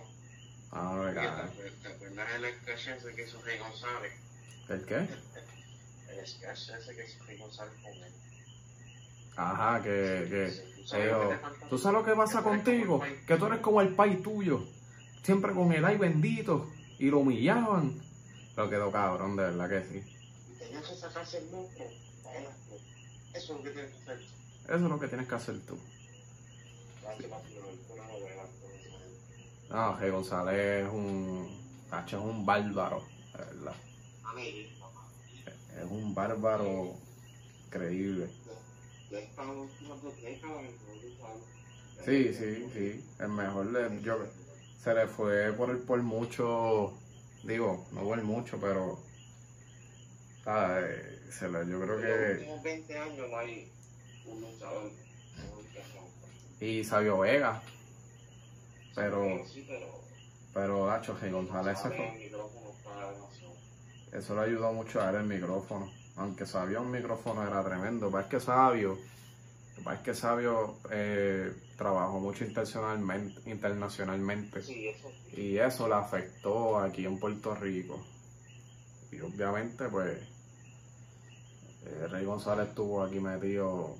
Ah, 0.71 0.91
no 0.93 1.05
le 1.05 1.11
¿Te 1.11 1.15
cae. 1.15 1.71
te 1.81 1.87
acuerdas 1.87 2.27
el 2.35 2.53
sketch 2.59 2.87
ese 2.97 3.15
que 3.15 3.23
hizo 3.23 3.41
Rey 3.43 3.57
González? 3.59 4.11
¿El 4.67 4.85
qué? 4.85 4.97
Ajá, 9.35 9.81
que, 9.81 10.27
que, 10.29 10.71
¿Tú 10.81 11.41
falta? 11.41 11.67
¿tú 11.69 11.77
sabes 11.77 11.99
lo 11.99 12.05
que 12.05 12.15
pasa 12.15 12.39
tú 12.39 12.43
contigo? 12.45 13.01
Que 13.25 13.37
tú 13.37 13.45
eres 13.45 13.59
como 13.59 13.81
el 13.81 13.95
país 13.95 14.21
tuyo, 14.21 14.67
siempre 15.23 15.53
con 15.53 15.71
el 15.71 15.85
ay 15.85 15.97
bendito, 15.97 16.69
y 16.99 17.09
lo 17.09 17.19
humillaban. 17.19 18.01
Lo 18.57 18.69
quedó 18.69 18.91
cabrón, 18.91 19.35
de 19.37 19.43
verdad 19.43 19.69
que 19.69 19.83
sí. 19.87 20.03
Y 20.53 20.59
tenías 20.59 20.85
que 20.85 20.95
sacarse 20.95 21.37
el 21.37 21.49
monstruo. 21.49 21.87
Eso 23.33 23.37
es 23.37 23.49
lo 23.49 23.63
que 23.63 23.69
tienes 23.71 23.91
que 23.91 24.11
hacer. 24.11 24.19
Eso 24.65 24.75
es 24.75 24.81
lo 24.81 24.99
que 24.99 25.07
tienes 25.07 25.27
que 25.27 25.35
hacer 25.35 25.59
tú. 25.61 25.79
No, 29.69 29.97
G. 29.97 30.11
González 30.11 30.85
es 30.85 30.91
un, 30.91 31.61
Hacho, 31.91 32.17
es 32.17 32.23
un 32.23 32.45
bárbaro, 32.45 33.03
de 33.33 33.37
verdad. 33.37 33.75
A 34.23 34.33
mí, 34.33 34.69
Es 35.77 35.89
un 35.89 36.13
bárbaro 36.13 36.95
en 40.59 40.75
Bolívar. 40.87 41.33
Sí, 42.05 42.33
sí, 42.33 42.69
sí. 42.73 43.05
El 43.19 43.29
mejor, 43.29 43.65
le- 43.67 44.01
yo, 44.01 44.17
se 44.83 44.93
le 44.93 45.07
fue 45.07 45.53
por, 45.53 45.79
por 45.85 46.01
mucho, 46.01 46.93
digo, 47.43 47.85
no 47.91 48.03
por 48.03 48.21
mucho, 48.23 48.57
pero 48.59 48.99
ah, 50.45 50.79
eh, 50.81 51.19
se 51.29 51.47
le, 51.49 51.67
yo 51.69 51.79
creo 51.81 51.97
que... 52.01 52.33
últimos 52.39 52.63
20 52.63 52.97
años 52.97 53.29
no 53.29 53.37
hay 53.37 53.71
un 54.25 54.41
luchador 54.41 54.91
como 54.91 55.61
el 55.61 55.67
que 55.67 55.79
rompa. 55.93 56.27
Y 56.65 56.83
Sabio 56.83 57.19
Vega, 57.19 57.61
pero, 58.95 59.45
pero. 60.53 60.91
Hacho, 60.91 61.15
G. 61.17 61.31
González 61.31 61.77
se 61.79 61.89
fue. 61.89 62.07
el 62.15 62.19
micrófono 62.23 62.71
para 62.83 63.11
demasiado. 63.11 63.53
Eso 64.11 64.35
le 64.35 64.41
ayudó 64.41 64.73
mucho 64.73 65.01
a 65.01 65.09
él 65.09 65.15
el 65.17 65.23
micrófono. 65.25 65.91
Aunque 66.17 66.45
Sabio 66.45 66.81
un 66.81 66.91
micrófono 66.91 67.47
era 67.47 67.63
tremendo. 67.63 68.11
Pasa 68.11 68.23
es 68.25 68.29
que 68.29 68.39
Sabio, 68.39 68.97
es 69.91 69.99
que 69.99 70.13
Sabio 70.13 70.75
eh, 70.91 71.53
trabajó 71.77 72.19
mucho 72.19 72.43
internacionalmente, 72.43 73.49
internacionalmente. 73.49 74.61
Sí, 74.61 74.89
eso 74.89 75.09
sí. 75.09 75.41
Y 75.41 75.57
eso 75.57 75.87
le 75.87 75.95
afectó 75.95 76.79
aquí 76.79 77.05
en 77.05 77.19
Puerto 77.19 77.55
Rico. 77.55 78.05
Y 79.11 79.21
obviamente, 79.21 79.87
pues, 79.87 80.17
eh, 81.85 82.07
Rey 82.09 82.25
González 82.25 82.69
estuvo 82.69 83.01
aquí 83.03 83.19
metido, 83.19 83.95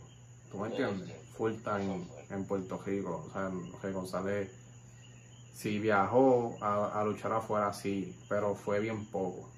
¿tú 0.52 0.60
me 0.60 0.68
entiendes? 0.68 1.12
Full 1.38 1.54
time 1.64 2.06
en 2.30 2.46
Puerto 2.46 2.82
Rico. 2.86 3.26
O 3.28 3.32
sea, 3.32 3.50
Rey 3.82 3.94
González, 3.94 4.52
si 5.54 5.80
viajó 5.80 6.58
a, 6.62 7.00
a 7.00 7.04
luchar 7.06 7.32
afuera, 7.32 7.74
sí, 7.74 8.16
pero 8.28 8.56
fue 8.56 8.80
bien 8.82 9.06
poco. 9.06 9.50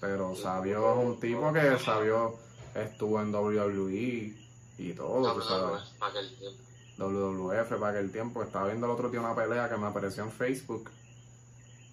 Pero 0.00 0.34
Sabio 0.36 0.92
es 0.92 1.06
un 1.06 1.20
tipo 1.20 1.52
que 1.52 1.78
Sabio 1.78 2.38
estuvo 2.74 3.20
en 3.22 3.34
WWE 3.34 4.34
y 4.78 4.92
todo, 4.94 5.34
tú 5.34 5.42
sabes. 5.42 5.64
no, 5.70 5.78
es 5.78 5.88
para 5.98 6.10
aquel 6.10 6.36
tiempo. 6.36 6.62
WWF 6.98 7.68
para 7.80 7.88
aquel 7.88 8.12
tiempo. 8.12 8.42
Estaba 8.42 8.66
viendo 8.68 8.86
el 8.86 8.92
otro 8.92 9.08
día 9.08 9.20
una 9.20 9.34
pelea 9.34 9.68
que 9.68 9.76
me 9.76 9.86
apareció 9.86 10.24
en 10.24 10.30
Facebook 10.32 10.90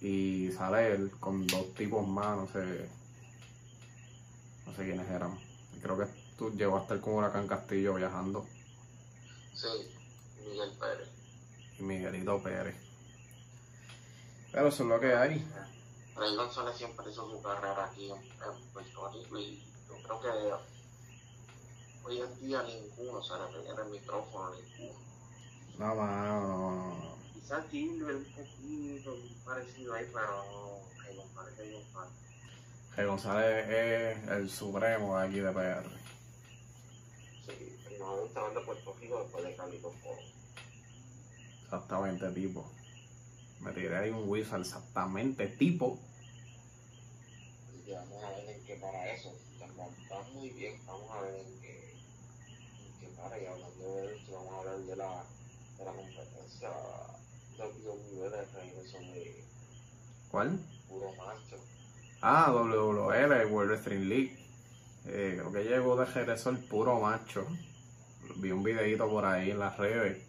y 0.00 0.50
sale 0.52 0.92
él 0.94 1.10
con 1.20 1.46
dos 1.46 1.72
tipos 1.74 2.06
más, 2.06 2.36
no 2.36 2.46
sé, 2.48 2.88
no 4.66 4.74
sé 4.74 4.84
quiénes 4.84 5.08
eran. 5.10 5.38
Creo 5.80 5.96
que 5.98 6.06
tú 6.36 6.50
llegó 6.50 6.78
a 6.78 6.82
estar 6.82 7.00
con 7.00 7.14
Huracán 7.14 7.46
Castillo 7.46 7.94
viajando 7.94 8.46
Sí, 9.54 9.68
Miguel 10.48 10.70
Pérez. 10.78 11.08
y 11.78 11.82
Miguelito 11.82 12.42
Pérez. 12.42 12.74
Pero 14.50 14.68
eso 14.68 14.82
es 14.82 14.88
lo 14.88 15.00
que 15.00 15.14
hay. 15.14 15.44
Rey 16.16 16.36
González 16.36 16.76
siempre 16.76 17.10
hizo 17.10 17.30
su 17.30 17.42
carrera 17.42 17.86
aquí 17.86 18.10
en, 18.10 18.18
en 18.18 18.72
Puerto 18.72 19.10
Rico 19.10 19.38
y 19.38 19.64
yo 19.88 19.94
creo 20.02 20.20
que 20.20 20.28
hoy 22.04 22.20
en 22.20 22.40
día 22.40 22.62
ninguno 22.62 23.22
se 23.22 23.34
le 23.34 23.68
el 23.68 23.90
micrófono, 23.90 24.54
ninguno. 24.54 24.98
No, 25.78 25.94
mano, 25.94 26.40
no, 26.40 26.94
no. 26.94 27.16
Quizás 27.32 27.64
Gilbert 27.70 28.18
un 28.18 28.24
poquito 28.24 29.16
parecido 29.44 29.94
ahí, 29.94 30.06
pero 30.12 30.44
no, 30.44 31.02
Rey 31.02 31.16
González, 31.16 31.56
Rey 31.56 31.72
González. 31.72 32.22
G. 32.96 33.06
González 33.06 33.68
es 33.70 34.28
el 34.28 34.50
supremo 34.50 35.18
de 35.18 35.26
aquí 35.26 35.40
de 35.40 35.50
PR. 35.50 35.88
Sí, 37.46 37.78
primero 37.86 38.26
estaba 38.26 38.50
de 38.50 38.60
Puerto 38.60 38.94
Rico 39.00 39.22
después 39.22 39.44
de 39.44 39.56
Foro. 39.56 40.20
Exactamente, 41.64 42.30
tipo. 42.32 42.70
Me 43.62 43.72
tiré 43.72 43.96
ahí 43.96 44.10
un 44.10 44.28
whistle, 44.28 44.60
exactamente, 44.60 45.46
tipo. 45.46 45.98
Y 47.86 47.92
vamos 47.92 48.24
a 48.24 48.30
ver 48.30 48.50
en 48.50 48.64
qué 48.64 48.76
para 48.76 49.12
eso. 49.12 49.32
Está, 49.54 50.22
muy 50.34 50.50
bien, 50.50 50.80
vamos 50.86 51.10
a 51.10 51.20
ver 51.22 51.34
en 51.34 51.60
qué, 51.60 51.92
en 51.92 53.00
qué 53.00 53.06
para. 53.16 53.40
Y 53.40 53.46
hablando 53.46 53.96
de 53.96 54.16
esto, 54.16 54.32
vamos 54.32 54.52
a 54.52 54.58
hablar 54.58 54.78
de 54.78 54.96
la, 54.96 55.24
de 55.78 55.84
la 55.84 55.92
competencia 55.92 56.70
WWE 57.58 58.30
de 58.30 58.44
regreso 58.46 58.98
de 58.98 59.44
¿Cuál? 60.30 60.58
puro 60.88 61.12
macho. 61.14 61.56
Ah, 62.20 62.50
WWL, 62.52 63.52
World 63.52 63.70
Wrestling 63.70 64.08
League. 64.08 64.38
Eh, 65.06 65.36
creo 65.38 65.52
que 65.52 65.64
llegó 65.64 65.96
de 65.96 66.04
regreso 66.06 66.50
el 66.50 66.58
puro 66.58 67.00
macho. 67.00 67.46
Vi 68.36 68.50
un 68.50 68.62
videito 68.62 69.08
por 69.08 69.24
ahí 69.24 69.50
en 69.50 69.58
las 69.58 69.76
redes. 69.76 70.24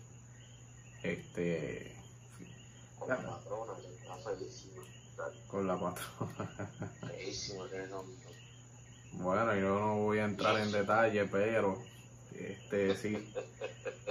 Este. 1.03 1.92
Con 3.05 3.09
la 3.09 3.29
patrona, 3.29 3.73
está 5.09 5.31
Con 5.47 5.67
la 5.67 5.79
patrona. 5.79 6.71
feísima. 7.07 7.65
Bueno, 9.13 9.55
yo 9.55 9.79
no 9.79 9.95
voy 9.97 10.19
a 10.19 10.25
entrar 10.25 10.59
en 10.59 10.71
detalle, 10.71 11.25
pero. 11.25 11.81
Este 12.33 12.95
sí. 12.97 13.31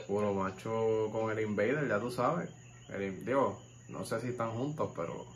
Puro 0.07 0.33
macho 0.35 1.09
con 1.11 1.31
el 1.37 1.41
Invader, 1.45 1.89
ya 1.89 1.99
tú 1.99 2.11
sabes. 2.11 2.51
El, 2.89 3.25
digo, 3.25 3.61
no 3.89 4.05
sé 4.05 4.21
si 4.21 4.29
están 4.29 4.53
juntos, 4.53 4.91
pero. 4.95 5.27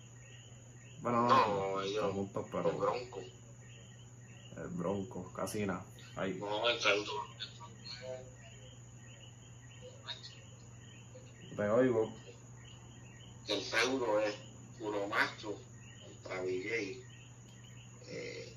Bueno, 1.00 1.22
no, 1.22 1.28
No, 1.28 1.82
están 1.82 2.04
ellos. 2.04 2.12
juntos, 2.14 2.46
Con 2.48 2.62
pero. 2.62 2.78
Bronco. 2.78 3.20
El 4.56 4.68
Bronco, 4.68 5.32
casi 5.34 5.66
nada. 5.66 5.84
Ahí. 6.16 6.34
No, 6.38 6.68
el 6.68 6.78
feudo. 6.80 7.12
Te 11.56 11.68
oigo. 11.70 12.12
El 13.48 13.62
feudo 13.62 14.20
es 14.20 14.34
puro 14.78 15.06
macho 15.08 15.56
contra 16.02 16.42
DJ. 16.42 17.02
Eh, 18.08 18.56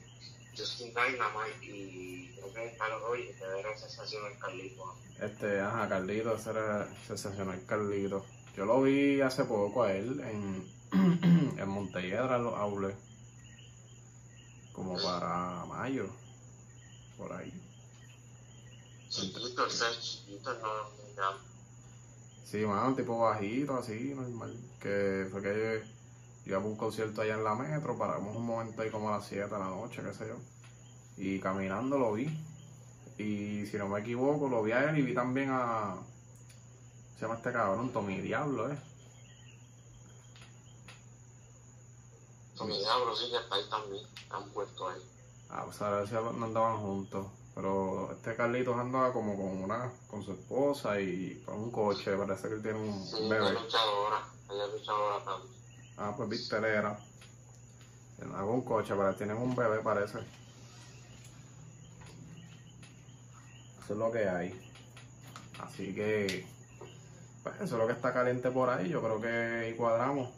Justin 0.58 0.89
Dynamite 0.89 1.65
y 1.65 2.36
creo 2.36 2.54
que 2.54 2.78
Carlos 2.78 3.02
Roy, 3.02 3.34
que 3.34 3.60
era 3.60 3.78
sensación 3.78 4.25
el 4.25 4.38
Carlito. 4.38 4.95
Este, 5.21 5.60
ajá, 5.62 5.88
Carlito, 5.88 6.36
ese 6.36 6.49
era 6.49 6.89
sensacional 7.08 7.63
Carlito. 7.65 8.25
Yo 8.58 8.65
lo 8.65 8.82
vi 8.82 9.21
hace 9.21 9.45
poco 9.45 9.84
a 9.84 9.93
él 9.93 10.19
en, 10.19 10.67
en 11.58 11.69
Montelledra, 11.69 12.36
en 12.36 12.43
los 12.43 12.54
outlets. 12.56 12.97
Como 14.73 15.02
para 15.02 15.65
mayo, 15.65 16.10
por 17.17 17.32
ahí. 17.34 17.54
Víctor 19.10 19.71
Sech, 19.71 20.25
Víctor 20.28 20.60
no, 20.62 21.15
ya. 21.15 21.48
Sí, 22.49 22.65
mano, 22.65 22.95
tipo 22.95 23.19
bajito, 23.19 23.77
así, 23.77 24.15
normal. 24.15 24.57
Que 24.79 25.27
fue 25.29 25.39
que 25.43 25.83
iba 26.47 26.57
a 26.57 26.59
un 26.59 26.75
concierto 26.75 27.21
allá 27.21 27.35
en 27.35 27.43
la 27.43 27.53
metro, 27.53 27.95
paramos 27.95 28.35
un 28.35 28.43
momento 28.43 28.81
ahí 28.81 28.89
como 28.89 29.09
a 29.09 29.17
las 29.17 29.27
7 29.27 29.43
de 29.43 29.59
la 29.59 29.65
noche, 29.65 30.01
qué 30.01 30.12
sé 30.15 30.27
yo. 30.27 30.38
Y 31.15 31.39
caminando 31.39 31.99
lo 31.99 32.13
vi. 32.13 32.25
Y 33.19 33.67
si 33.67 33.77
no 33.77 33.88
me 33.88 33.99
equivoco, 33.99 34.49
lo 34.49 34.63
vi 34.63 34.71
a 34.71 34.89
él 34.89 34.97
y 34.97 35.03
vi 35.03 35.13
también 35.13 35.49
a. 35.51 35.97
Se 37.15 37.21
llama 37.21 37.35
este 37.35 37.51
cabrón, 37.51 37.93
Tommy 37.93 38.19
Diablo, 38.19 38.71
¿eh? 38.71 38.77
Tommy 42.57 42.79
Diablo 42.79 43.15
sí 43.15 43.29
que 43.29 43.38
está 43.38 43.55
ahí 43.55 43.69
también, 43.69 44.07
han 44.31 44.49
puesto 44.49 44.89
ahí. 44.89 45.01
Ah, 45.49 45.65
pues 45.65 45.79
a 45.83 45.91
ver 45.91 46.07
si 46.07 46.15
no 46.15 46.45
andaban 46.45 46.77
juntos. 46.77 47.27
Pero 47.60 48.10
este 48.13 48.38
Carlitos 48.38 48.78
andaba 48.78 49.12
como 49.12 49.36
con 49.36 49.62
una, 49.62 49.91
con 50.10 50.24
su 50.24 50.32
esposa 50.32 50.98
y 51.02 51.43
con 51.45 51.56
un 51.60 51.72
coche, 51.72 52.15
parece 52.15 52.48
que 52.48 52.54
él 52.54 52.62
tiene 52.62 52.80
un 52.80 53.06
Sí, 53.06 53.17
ella 53.17 53.36
bebé. 53.36 53.48
es 53.48 53.62
luchadora, 53.63 54.24
ella 54.50 54.65
es 54.65 54.72
luchadora 54.72 55.26
también. 55.26 55.54
Ah, 55.98 56.13
pues 56.15 56.30
viste, 56.30 56.56
era. 56.56 56.98
Hago 58.34 58.54
un 58.54 58.62
coche, 58.62 58.93
pero 58.95 59.13
tienen 59.13 59.36
un 59.36 59.54
bebé, 59.58 59.80
parece. 59.80 60.19
Eso 63.84 63.93
es 63.93 64.00
lo 64.00 64.10
que 64.10 64.30
hay. 64.30 64.72
Así 65.60 65.93
que, 65.93 66.48
pues 67.43 67.56
eso 67.56 67.65
es 67.65 67.72
lo 67.74 67.88
que 67.88 67.93
está 67.93 68.13
caliente 68.13 68.52
por 68.52 68.69
ahí. 68.69 68.88
Yo 68.88 69.02
creo 69.02 69.19
que 69.19 69.76
cuadramos. 69.76 70.30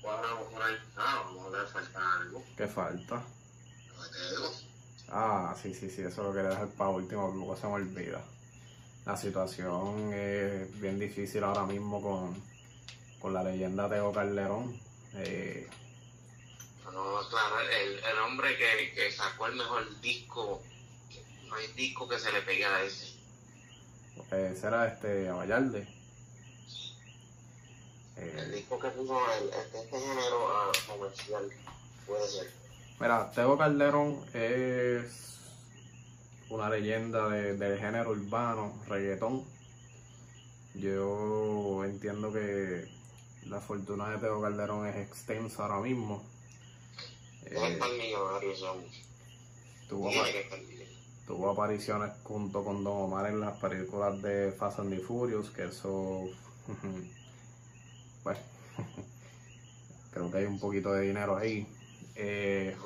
Cuadramos 0.00 0.48
por 0.50 0.62
ahí, 0.62 0.74
ah, 0.96 1.22
vamos 1.26 1.48
a 1.48 1.58
ver 1.58 1.66
falta 1.68 2.14
algo. 2.14 2.42
¿Qué 2.56 2.66
falta? 2.66 3.16
Lo 3.16 4.02
que 4.04 4.08
te 4.08 4.30
digo. 4.30 4.68
Ah, 5.10 5.54
sí, 5.60 5.72
sí, 5.74 5.88
sí, 5.90 6.02
eso 6.02 6.22
lo 6.22 6.32
quería 6.32 6.50
dejar 6.50 6.68
para 6.68 6.90
último, 6.90 7.30
luego 7.34 7.56
se 7.56 7.66
me 7.66 7.72
olvida. 7.74 8.22
La 9.06 9.16
situación 9.16 10.12
es 10.12 10.80
bien 10.80 10.98
difícil 10.98 11.42
ahora 11.44 11.64
mismo 11.64 12.02
con, 12.02 12.42
con 13.18 13.32
la 13.32 13.42
leyenda 13.42 13.88
Teo 13.88 14.12
Calderón. 14.12 14.78
Eh, 15.14 15.66
No, 16.84 17.20
claro, 17.30 17.60
el, 17.60 17.98
el 18.04 18.18
hombre 18.26 18.56
que, 18.58 18.92
que 18.94 19.10
sacó 19.12 19.46
el 19.46 19.56
mejor 19.56 19.98
disco, 20.00 20.60
no 21.46 21.54
hay 21.54 21.66
disco 21.68 22.06
que 22.08 22.18
se 22.18 22.30
le 22.32 22.42
pegue 22.42 22.66
a 22.66 22.82
ese. 22.82 23.14
eh, 24.32 24.54
será 24.60 24.88
este 24.88 25.30
Vallarde. 25.30 25.88
El 28.16 28.52
Eh, 28.52 28.56
disco 28.56 28.78
que 28.78 28.88
puso 28.88 29.18
el, 29.32 29.48
este, 29.48 29.78
este 29.80 30.00
género 30.00 30.48
ah, 30.50 30.72
comercial, 30.86 31.48
puede 32.06 32.28
ser. 32.28 32.52
Mira, 33.00 33.30
Teo 33.30 33.56
Calderón 33.56 34.20
es 34.34 35.38
una 36.50 36.68
leyenda 36.68 37.28
de- 37.28 37.56
del 37.56 37.78
género 37.78 38.10
urbano, 38.10 38.72
reggaetón. 38.88 39.44
Yo 40.74 41.84
entiendo 41.84 42.32
que 42.32 42.88
la 43.46 43.60
fortuna 43.60 44.10
de 44.10 44.18
Teo 44.18 44.40
Calderón 44.42 44.86
es 44.88 44.96
extensa 44.96 45.62
ahora 45.64 45.80
mismo. 45.80 46.24
Eh, 47.46 47.78
tuvo, 51.26 51.50
apariciones 51.50 52.10
junto 52.24 52.64
con 52.64 52.82
Don 52.84 52.96
Omar 53.04 53.26
en 53.26 53.40
las 53.40 53.56
películas 53.58 54.20
de 54.22 54.52
Fast 54.52 54.80
and 54.80 54.90
the 54.90 54.98
Furious, 55.00 55.50
que 55.50 55.64
eso, 55.66 56.28
pues, 58.24 58.38
creo 60.12 60.30
que 60.30 60.38
hay 60.38 60.44
un 60.46 60.58
poquito 60.58 60.92
de 60.92 61.02
dinero 61.06 61.36
ahí. 61.36 61.66
Eh, 62.20 62.76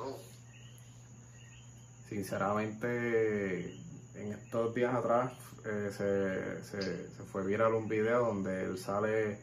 Sinceramente, 2.07 3.73
en 4.13 4.33
estos 4.33 4.75
días 4.75 4.93
atrás 4.93 5.33
eh, 5.65 5.89
se, 5.91 6.63
se, 6.63 7.09
se 7.09 7.23
fue 7.23 7.43
viral 7.43 7.73
un 7.73 7.87
video 7.89 8.27
donde 8.27 8.65
él 8.65 8.77
sale 8.77 9.39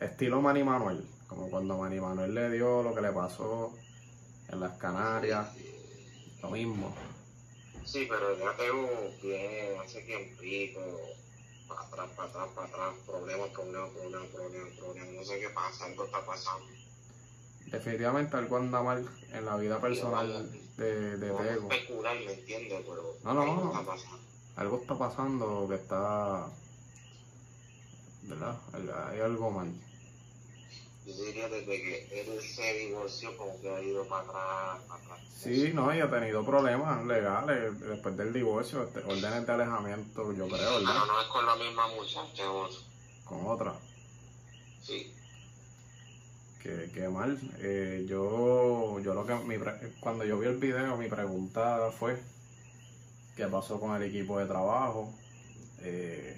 estilo 0.00 0.40
Manny 0.40 0.64
Manuel, 0.64 1.06
como 1.28 1.50
cuando 1.50 1.76
Manny 1.76 2.00
Manuel 2.00 2.32
le 2.32 2.50
dio 2.50 2.82
lo 2.82 2.94
que 2.94 3.02
le 3.02 3.12
pasó 3.12 3.74
en 4.48 4.60
las 4.60 4.78
Canarias, 4.78 5.46
lo 6.42 6.50
mismo. 6.50 6.94
Sí, 7.84 8.06
pero 8.08 8.38
ya 8.38 8.56
tengo 8.56 8.88
bien 9.22 9.78
hace 9.84 10.00
tiempito, 10.00 10.80
para 11.68 11.82
atrás, 11.82 12.10
para 12.16 12.28
atrás, 12.30 12.48
para 12.54 12.66
atrás, 12.68 12.94
problemas, 13.04 13.50
problemas, 13.50 13.90
problemas, 13.90 14.28
problemas, 14.28 14.78
problemas, 14.78 15.14
no 15.14 15.24
sé 15.24 15.38
qué 15.38 15.50
pasa, 15.50 15.84
algo 15.84 16.06
está 16.06 16.24
pasando. 16.24 16.66
Definitivamente 17.66 18.36
algo 18.36 18.56
anda 18.56 18.82
mal 18.82 19.08
en 19.32 19.44
la 19.44 19.56
vida 19.56 19.80
personal 19.80 20.50
de, 20.76 21.16
de 21.18 21.30
Tego. 21.54 21.68
No, 23.24 23.34
no, 23.34 23.42
algo 23.42 23.54
no. 23.64 23.72
Algo 24.56 24.80
está 24.80 24.96
pasando 24.98 25.66
que 25.68 25.74
está... 25.74 26.46
¿Verdad? 28.22 28.56
Hay 29.10 29.20
algo 29.20 29.50
mal. 29.50 29.72
Yo 31.06 31.14
diría 31.24 31.48
desde 31.48 31.66
que 31.66 32.20
él 32.20 32.42
se 32.42 32.72
divorció, 32.74 33.36
como 33.36 33.60
que 33.60 33.70
ha 33.72 33.80
ido 33.80 34.04
para 34.08 34.22
atrás, 34.22 34.82
para 34.88 35.02
atrás. 35.04 35.20
Sí, 35.40 35.70
no, 35.72 35.94
y 35.94 36.00
ha 36.00 36.10
tenido 36.10 36.44
problemas 36.44 37.04
legales 37.06 37.78
después 37.78 38.16
del 38.16 38.32
divorcio, 38.32 38.82
este, 38.82 39.00
órdenes 39.00 39.46
de 39.46 39.52
alejamiento, 39.52 40.32
yo 40.32 40.48
creo, 40.48 40.58
¿verdad? 40.58 40.80
Pero 40.94 41.06
no 41.06 41.20
es 41.20 41.26
con 41.28 41.46
la 41.46 41.54
misma 41.54 41.86
muchacha, 41.94 42.50
o- 42.50 42.68
Con 43.24 43.46
otra. 43.46 43.74
sí. 44.82 45.12
Que, 46.62 46.90
que 46.92 47.08
mal. 47.08 47.38
Eh, 47.58 48.04
yo, 48.08 48.98
yo 49.00 49.14
lo 49.14 49.26
que, 49.26 49.34
mi 49.34 49.56
cuando 50.00 50.24
yo 50.24 50.38
vi 50.38 50.48
el 50.48 50.56
video, 50.56 50.96
mi 50.96 51.08
pregunta 51.08 51.90
fue, 51.96 52.18
¿qué 53.36 53.46
pasó 53.46 53.78
con 53.78 53.94
el 53.94 54.02
equipo 54.02 54.38
de 54.38 54.46
trabajo? 54.46 55.12
Eh, 55.80 56.36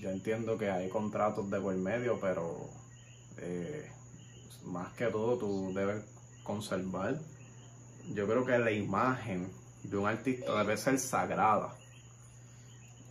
yo 0.00 0.10
entiendo 0.10 0.56
que 0.56 0.70
hay 0.70 0.88
contratos 0.88 1.50
de 1.50 1.60
por 1.60 1.74
medio, 1.74 2.18
pero 2.20 2.70
eh, 3.38 3.90
más 4.64 4.92
que 4.94 5.06
todo 5.06 5.36
tú 5.36 5.72
debes 5.74 6.04
conservar. 6.42 7.18
Yo 8.14 8.26
creo 8.26 8.44
que 8.44 8.58
la 8.58 8.70
imagen 8.70 9.50
de 9.82 9.96
un 9.96 10.06
artista 10.06 10.58
debe 10.58 10.76
ser 10.76 10.98
sagrada. 10.98 11.77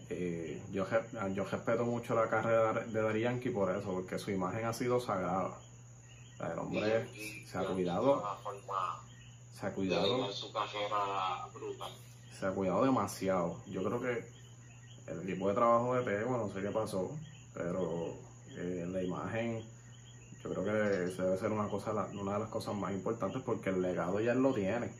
Eh, 0.09 0.61
yo, 0.71 0.85
yo 1.33 1.43
respeto 1.43 1.83
mucho 1.85 2.15
la 2.15 2.29
carrera 2.29 2.73
de 2.73 3.01
Daddy 3.01 3.21
Yankee 3.21 3.49
por 3.49 3.69
eso, 3.75 3.91
porque 3.91 4.17
su 4.19 4.31
imagen 4.31 4.65
ha 4.65 4.73
sido 4.73 4.99
sagrada. 4.99 5.47
O 5.49 6.37
sea, 6.37 6.53
el 6.53 6.59
hombre 6.59 7.09
Y- 7.13 7.19
y- 7.19 7.47
se 7.47 7.57
ha 7.57 7.65
cuidado, 7.65 8.23
forma 8.43 9.03
se 9.59 9.65
ha 9.65 9.73
cuidado, 9.73 10.15
llevar 10.17 10.33
su 10.33 10.53
carrera 10.53 11.47
brutal. 11.53 11.91
se 12.39 12.45
ha 12.45 12.51
cuidado 12.51 12.83
demasiado. 12.85 13.57
Yo 13.67 13.83
creo 13.83 13.99
que 14.01 14.25
el 15.11 15.21
equipo 15.29 15.49
de 15.49 15.55
trabajo 15.55 15.95
de 15.95 16.03
Tego, 16.03 16.37
no 16.37 16.53
sé 16.53 16.61
qué 16.61 16.69
pasó, 16.69 17.11
pero 17.53 18.13
eh, 18.55 18.85
la 18.89 19.01
imagen, 19.03 19.63
yo 20.43 20.49
creo 20.53 20.63
que 20.63 21.11
eso 21.11 21.23
debe 21.23 21.37
ser 21.37 21.51
una 21.51 21.67
cosa, 21.67 21.91
una 22.13 22.33
de 22.33 22.39
las 22.39 22.49
cosas 22.49 22.75
más 22.75 22.91
importantes 22.93 23.41
porque 23.43 23.71
el 23.71 23.81
legado 23.81 24.19
ya 24.21 24.31
él 24.33 24.41
lo 24.41 24.53
tiene. 24.53 24.91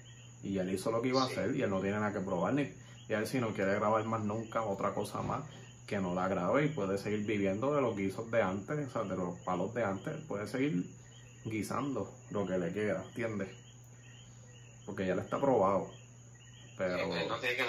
Y 0.44 0.58
él 0.58 0.72
hizo 0.74 0.92
lo 0.92 1.02
que 1.02 1.10
iba 1.10 1.22
a 1.22 1.26
hacer 1.26 1.56
y 1.56 1.62
él 1.62 1.70
no 1.70 1.80
tiene 1.82 1.98
nada 2.00 2.14
que 2.14 2.20
probar. 2.20 2.54
Ni, 2.54 2.72
y 3.10 3.14
él 3.14 3.28
si 3.28 3.40
no 3.40 3.54
quiere 3.54 3.76
grabar 3.76 4.04
más 4.06 4.22
nunca 4.24 4.64
otra 4.64 4.94
cosa 4.94 5.22
más, 5.22 5.44
que 5.86 6.00
no 6.00 6.14
la 6.14 6.28
grabe 6.28 6.66
y 6.66 6.70
puede 6.70 6.98
seguir 6.98 7.26
viviendo 7.26 7.74
de 7.74 7.82
los 7.82 7.96
guisos 7.96 8.30
de 8.30 8.42
antes, 8.42 8.88
o 8.88 8.92
sea, 8.92 9.04
de 9.04 9.16
los 9.16 9.40
palos 9.40 9.74
de 9.74 9.84
antes, 9.84 10.16
puede 10.28 10.48
seguir 10.48 10.86
guisando 11.46 12.14
lo 12.32 12.46
que 12.46 12.58
le 12.58 12.74
queda, 12.74 13.04
¿entiendes? 13.06 13.50
Porque 14.86 15.08
ya 15.08 15.16
le 15.16 15.22
está 15.22 15.40
probado. 15.40 15.90
Pero 16.78 17.08
no 17.08 17.40
tiene 17.40 17.56
que 17.56 17.62
a 17.64 17.66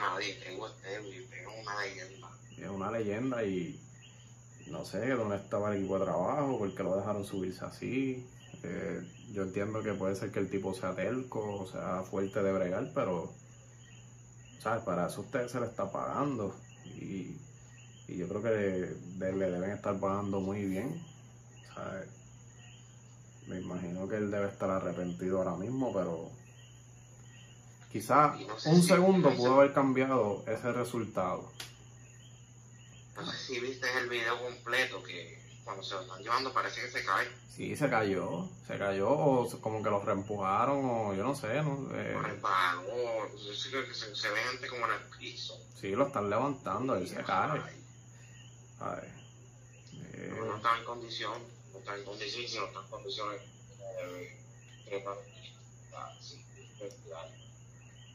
nadie. 0.00 0.34
Tengo 0.34 0.70
tengo 0.70 1.52
una 1.60 1.80
leyenda. 1.82 2.28
es 2.56 2.68
una 2.68 2.90
leyenda 2.92 3.44
y 3.44 3.80
no 4.68 4.84
sé 4.84 5.08
dónde 5.08 5.36
estaba 5.36 5.72
el 5.72 5.78
equipo 5.78 5.98
de 5.98 6.04
trabajo, 6.04 6.58
porque 6.58 6.82
lo 6.82 6.96
dejaron 6.96 7.24
subirse 7.24 7.64
así. 7.64 8.26
Eh, 8.62 9.00
yo 9.32 9.42
entiendo 9.42 9.82
que 9.82 9.94
puede 9.94 10.14
ser 10.14 10.30
que 10.30 10.38
el 10.38 10.48
tipo 10.48 10.74
sea 10.74 10.94
telco, 10.94 11.60
o 11.60 11.66
sea 11.66 12.02
fuerte 12.02 12.42
de 12.42 12.52
bregar, 12.52 12.92
pero 12.94 13.34
¿sabes? 14.60 14.82
para 14.84 15.06
eso 15.08 15.20
usted 15.22 15.48
se 15.48 15.60
le 15.60 15.66
está 15.66 15.90
pagando 15.90 16.54
y, 16.84 17.36
y 18.08 18.16
yo 18.16 18.28
creo 18.28 18.42
que 18.42 18.50
le, 19.18 19.32
le 19.32 19.50
deben 19.50 19.70
estar 19.70 19.98
pagando 19.98 20.40
muy 20.40 20.64
bien. 20.64 21.02
¿sabes? 21.74 22.08
Me 23.46 23.60
imagino 23.60 24.08
que 24.08 24.16
él 24.16 24.30
debe 24.30 24.48
estar 24.48 24.70
arrepentido 24.70 25.38
ahora 25.38 25.54
mismo, 25.56 25.92
pero 25.92 26.30
quizás 27.92 28.40
Y 28.40 28.44
no 28.44 28.58
sé 28.58 28.68
un 28.70 28.82
si- 28.82 28.88
segundo 28.88 29.34
pudo 29.36 29.54
haber 29.60 29.72
cambiado 29.72 30.42
ese 30.48 30.72
resultado. 30.72 31.50
No 33.14 33.30
sé 33.30 33.36
si 33.38 33.60
viste 33.60 33.86
el 33.98 34.08
video 34.10 34.38
completo 34.42 35.02
que, 35.02 35.38
cuando 35.66 35.82
se 35.82 35.94
lo 35.94 36.02
están 36.02 36.22
llevando 36.22 36.52
parece 36.52 36.80
que 36.80 36.88
se 36.88 37.04
cae. 37.04 37.28
Sí, 37.48 37.74
se 37.74 37.90
cayó, 37.90 38.48
se 38.68 38.78
cayó, 38.78 39.10
o 39.10 39.60
como 39.60 39.82
que 39.82 39.90
lo 39.90 40.00
reempujaron, 40.00 40.78
o 40.84 41.12
yo 41.12 41.24
no 41.24 41.34
sé, 41.34 41.60
no, 41.60 41.88
eh, 41.92 42.14
yo 42.14 43.52
sí 43.52 43.70
que 43.70 43.92
se, 43.92 44.14
se 44.14 44.30
ve 44.30 44.40
gente 44.52 44.68
como 44.68 44.86
en 44.86 44.92
el 44.92 45.00
piso. 45.18 45.60
sí, 45.74 45.90
lo 45.90 46.06
están 46.06 46.30
levantando, 46.30 46.94
él 46.94 47.08
se 47.08 47.16
cae. 47.24 47.60
Ay, 47.60 47.82
Ay, 48.78 49.08
eh, 50.12 50.30
pero 50.34 50.46
no 50.46 50.56
está 50.56 50.78
en 50.78 50.84
condición, 50.84 51.42
no 51.72 51.78
está 51.80 51.96
en 51.96 52.04
condición, 52.04 52.46
si 52.48 52.58
no 52.58 52.66
está 52.66 52.80
en 52.80 52.86
condiciones 52.86 53.40
eh. 54.88 55.04
Ah, 55.96 56.12
sí, 56.20 56.44
respirar. 56.78 57.28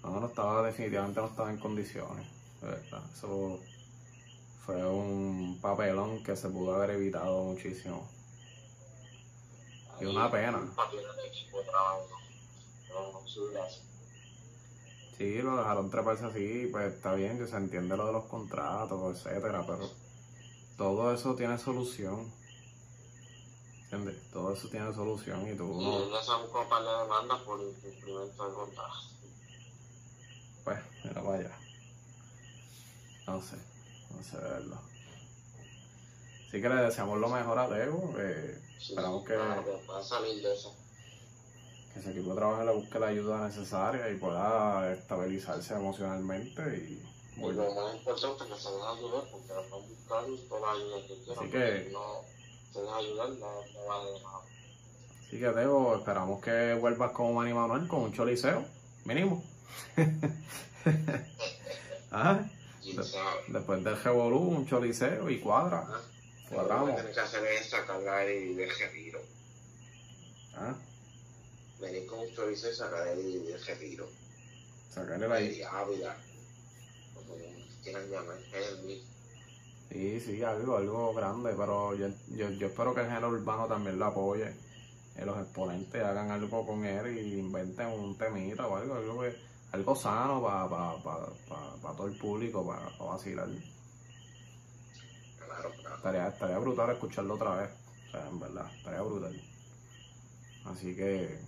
no, 0.04 0.20
no 0.22 0.28
estaba, 0.28 0.66
definitivamente 0.68 1.20
no 1.20 1.28
estaba 1.28 1.50
en 1.50 1.58
condiciones, 1.58 2.28
de 2.62 2.68
verdad, 2.68 3.04
eso 3.14 3.60
fue 4.66 4.86
un 4.86 5.60
papelón 5.62 6.24
que 6.24 6.36
se 6.36 6.50
pudo 6.50 6.76
haber 6.76 6.92
evitado 6.92 7.44
muchísimo. 7.44 8.08
Y 10.00 10.06
una 10.06 10.32
pena. 10.32 10.62
Sí, 15.18 15.42
lo 15.42 15.58
dejaron 15.58 15.92
treparse 15.92 16.26
así, 16.26 16.68
pues 16.72 16.96
está 16.96 17.14
bien 17.14 17.38
que 17.38 17.46
se 17.46 17.56
entiende 17.56 17.96
lo 17.96 18.08
de 18.08 18.14
los 18.14 18.26
contratos, 18.26 19.16
etcétera, 19.16 19.64
pero 19.68 19.88
todo 20.78 21.14
eso 21.14 21.36
tiene 21.36 21.60
solución. 21.60 22.32
¿Entiendes? 23.84 24.32
Todo 24.32 24.54
eso 24.54 24.68
tiene 24.70 24.92
solución 24.94 25.48
y 25.52 25.56
tú 25.56 25.80
Y 25.80 25.86
no, 25.86 26.04
él 26.04 26.10
ya 26.12 26.24
se 26.24 26.42
buscó 26.42 26.62
un 26.62 26.70
par 26.70 26.82
de 26.82 27.04
demandas 27.04 27.42
por 27.42 27.60
incumplimiento 27.62 28.48
de 28.48 28.54
contrato. 28.56 29.00
pues, 30.64 30.80
mira 31.04 31.22
para 31.22 31.38
allá. 31.38 31.58
No 33.28 33.42
sé, 33.42 33.58
no 34.16 34.24
sé 34.24 34.38
de 34.38 34.44
verdad. 34.50 34.80
Así 36.48 36.62
que 36.62 36.70
le 36.70 36.76
deseamos 36.76 37.18
lo 37.20 37.30
mejor 37.30 37.58
a 37.60 37.68
Lego, 37.68 38.14
eh, 38.18 38.60
Esperamos 38.80 39.24
que- 39.26 39.34
que 39.36 39.86
pueda 39.86 40.04
salir 40.04 40.42
de 40.44 40.54
eso. 40.54 40.76
que 41.94 42.00
ese 42.00 42.12
equipo 42.12 42.30
de 42.32 42.36
trabajo 42.38 42.64
le 42.64 42.74
busque 42.74 43.00
la 43.00 43.08
ayuda 43.08 43.48
necesaria 43.48 44.10
y 44.10 44.16
pueda 44.18 44.92
estabilizarse 44.94 45.74
emocionalmente 45.76 46.62
y 46.78 47.08
Y 47.38 47.52
lo 47.54 47.74
más 47.74 47.96
importante 47.96 48.44
es 48.44 48.50
que 48.54 48.60
se 48.62 48.70
deje 48.72 48.86
ayudar 48.98 49.24
porque 49.32 49.54
lo 49.54 49.64
pueden 49.70 49.90
buscar 49.90 50.26
toda 50.50 50.62
la 50.62 50.72
ayuda 50.74 51.08
que 51.08 51.16
quieran. 51.24 51.40
Así 51.44 51.52
que- 51.52 51.86
si 51.88 51.94
no 51.94 52.22
se 52.74 52.82
deja 52.82 52.98
ayudar, 52.98 53.30
no, 53.30 53.52
no 53.74 53.86
vale 53.88 54.12
de 54.12 54.20
nada. 54.20 54.40
Así 55.28 55.40
que 55.40 55.52
Lego, 55.52 55.96
esperamos 55.96 56.42
que 56.42 56.74
vuelvas 56.76 57.12
como 57.14 57.34
Manny 57.34 57.54
Manuel 57.54 57.88
con 57.88 58.02
un 58.02 58.14
choliseo, 58.14 58.66
mínimo. 59.06 59.44
Ajá. 62.12 62.50
Después 63.48 63.84
del 63.84 64.02
revolú, 64.04 64.40
un 64.40 64.68
choliseo 64.68 65.30
y 65.30 65.40
cuadra. 65.40 65.86
¿Ah? 65.88 66.02
Lo 66.44 66.50
que 66.50 66.56
Cuadramos. 66.56 66.96
tienen 66.96 67.14
que 67.14 67.20
hacer 67.20 67.46
es 67.46 67.70
sacarla 67.70 68.18
de 68.18 68.56
del 68.56 68.70
retiro. 68.78 69.22
¿Ah? 70.56 70.76
Venir 71.80 72.06
con 72.08 72.20
un 72.20 72.34
chorizo 72.36 72.70
y 72.70 72.76
sacar 72.76 73.08
el 73.08 73.46
del 73.46 73.66
retiro. 73.66 74.08
Sacarle 74.94 75.28
la 75.28 75.36
De 75.36 75.66
Ávila. 75.66 76.16
Como 77.16 77.36
quieran 77.84 78.10
llamar. 78.10 78.38
Es 78.54 78.68
el 78.70 78.84
mismo. 78.84 79.10
Sí, 79.92 80.20
sí, 80.22 80.44
algo, 80.44 80.78
algo 80.78 81.14
grande, 81.14 81.54
pero 81.58 81.94
yo, 81.96 82.08
yo, 82.30 82.50
yo 82.52 82.68
espero 82.68 82.94
que 82.96 83.02
el 83.02 83.08
género 83.08 83.30
urbano 83.30 83.68
también 83.68 84.00
lo 84.00 84.06
apoye. 84.06 84.54
Que 85.16 85.26
los 85.26 85.38
exponentes 85.38 86.02
hagan 86.04 86.32
algo 86.32 86.66
con 86.66 86.86
él 86.86 87.18
y 87.18 87.40
inventen 87.40 87.88
un 87.88 88.18
temita 88.18 88.68
o 88.68 88.76
algo, 88.78 88.96
algo, 88.96 89.22
que- 89.22 89.36
algo 89.72 89.96
sano 89.96 90.42
para 90.42 90.68
pa, 90.70 91.04
pa, 91.04 91.30
pa- 91.48 91.76
pa 91.82 91.96
todo 91.96 92.08
el 92.08 92.18
público, 92.18 92.66
para 92.66 92.90
vacilar. 93.12 93.48
Claro, 95.46 95.72
claro. 95.80 95.96
Estaría, 95.98 96.28
estaría 96.28 96.58
brutal 96.58 96.90
escucharlo 96.92 97.36
otra 97.36 97.56
vez. 97.56 97.70
O 98.08 98.12
sea, 98.12 98.28
en 98.28 98.40
verdad, 98.40 98.70
estaría 98.76 99.02
brutal. 99.02 99.42
Así 100.66 100.96
que 100.96 101.40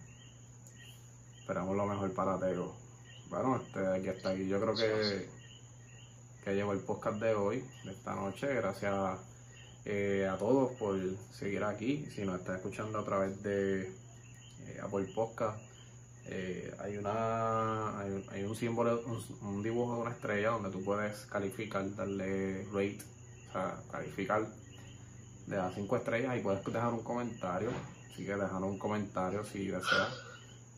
esperamos 1.39 1.75
lo 1.75 1.85
mejor 1.85 2.13
para 2.13 2.39
Tego. 2.39 2.75
Bueno, 3.29 3.57
este, 3.57 3.85
aquí 3.87 4.07
está 4.09 4.29
aquí. 4.29 4.47
Yo 4.47 4.59
creo 4.61 4.75
que, 4.75 5.29
que 6.43 6.55
llegó 6.55 6.73
el 6.73 6.79
podcast 6.79 7.19
de 7.19 7.35
hoy, 7.35 7.65
de 7.83 7.91
esta 7.91 8.15
noche. 8.15 8.53
Gracias 8.53 9.19
eh, 9.85 10.29
a 10.31 10.37
todos 10.37 10.71
por 10.73 10.97
seguir 11.31 11.63
aquí. 11.63 12.05
Si 12.15 12.23
nos 12.23 12.39
está 12.39 12.55
escuchando 12.55 12.99
a 12.99 13.03
través 13.05 13.41
de 13.43 13.83
eh, 13.87 14.79
Apple 14.81 15.11
Podcast, 15.13 15.59
eh, 16.25 16.73
hay 16.79 16.97
una 16.97 17.72
hay 18.31 18.43
un 18.43 18.55
símbolo, 18.55 19.01
un, 19.41 19.63
dibujo 19.63 19.95
de 19.95 20.01
una 20.01 20.11
estrella 20.11 20.49
donde 20.51 20.69
tú 20.69 20.83
puedes 20.83 21.25
calificar, 21.25 21.95
darle 21.95 22.65
rate, 22.71 22.99
o 23.49 23.51
sea, 23.51 23.77
calificar 23.91 24.47
de 25.47 25.55
las 25.57 25.73
5 25.75 25.97
estrellas 25.97 26.37
y 26.37 26.41
puedes 26.41 26.63
dejar 26.63 26.93
un 26.93 27.03
comentario. 27.03 27.69
Así 28.11 28.25
que 28.25 28.35
dejar 28.35 28.63
un 28.63 28.77
comentario 28.77 29.43
si 29.43 29.67
deseas. 29.67 30.13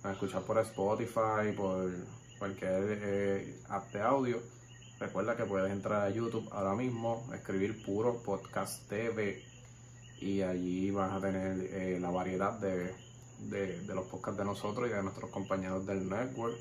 Escuchar 0.09 0.43
por 0.43 0.59
Spotify, 0.59 1.51
por 1.55 1.91
cualquier 2.37 2.99
eh, 3.01 3.59
app 3.69 3.91
de 3.91 4.01
audio. 4.01 4.41
Recuerda 4.99 5.35
que 5.35 5.45
puedes 5.45 5.71
entrar 5.71 6.03
a 6.03 6.09
YouTube 6.09 6.47
ahora 6.51 6.75
mismo, 6.75 7.27
escribir 7.33 7.83
puro 7.83 8.21
podcast 8.23 8.87
TV 8.87 9.43
y 10.21 10.41
allí 10.41 10.91
vas 10.91 11.11
a 11.11 11.19
tener 11.19 11.59
eh, 11.59 11.99
la 11.99 12.11
variedad 12.11 12.53
de, 12.59 12.93
de 13.39 13.95
los 13.95 14.05
podcasts 14.05 14.37
de 14.37 14.45
nosotros 14.45 14.87
y 14.89 14.93
de 14.93 15.03
nuestros 15.03 15.29
compañeros 15.31 15.85
del 15.85 16.07
network, 16.07 16.55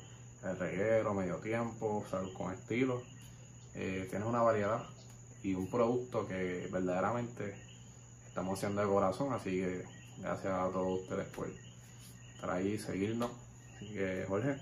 el 0.45 0.57
reguero, 0.57 1.13
medio 1.13 1.37
tiempo, 1.37 2.05
salud 2.09 2.33
con 2.33 2.53
estilo. 2.53 3.01
Eh, 3.73 4.07
tienes 4.09 4.27
una 4.27 4.41
variedad 4.41 4.83
y 5.43 5.53
un 5.53 5.69
producto 5.69 6.27
que 6.27 6.67
verdaderamente 6.71 7.55
estamos 8.27 8.57
haciendo 8.57 8.81
de 8.81 8.87
corazón, 8.87 9.33
así 9.33 9.51
que 9.51 9.85
gracias 10.17 10.53
a 10.53 10.69
todos 10.71 11.01
ustedes 11.01 11.27
por 11.29 11.47
estar 11.47 12.49
ahí 12.49 12.73
y 12.73 12.79
seguirnos. 12.79 13.31
Así 13.75 13.93
que 13.93 14.25
Jorge, 14.27 14.57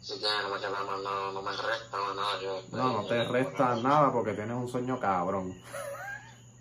Así 0.00 0.18
que 0.18 0.26
no 0.26 0.48
me 0.48 0.58
no 1.32 1.42
me 1.42 1.52
resta 1.52 1.96
más 1.96 2.16
nada. 2.16 2.40
Yo 2.40 2.62
no, 2.72 3.02
no 3.02 3.06
te 3.06 3.24
resta 3.24 3.76
nada 3.76 4.10
porque 4.12 4.32
tienes 4.32 4.56
un 4.56 4.68
sueño 4.68 4.98
cabrón. 4.98 5.60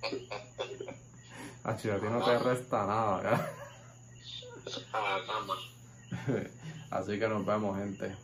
A 1.63 1.75
ti 1.75 1.87
no 1.87 2.25
te 2.25 2.39
resta 2.39 2.85
nada. 2.85 3.51
A 4.93 4.99
la 5.01 5.25
cama. 5.25 5.55
Así 6.89 7.19
que 7.19 7.27
nos 7.27 7.45
vemos, 7.45 7.77
gente. 7.77 8.19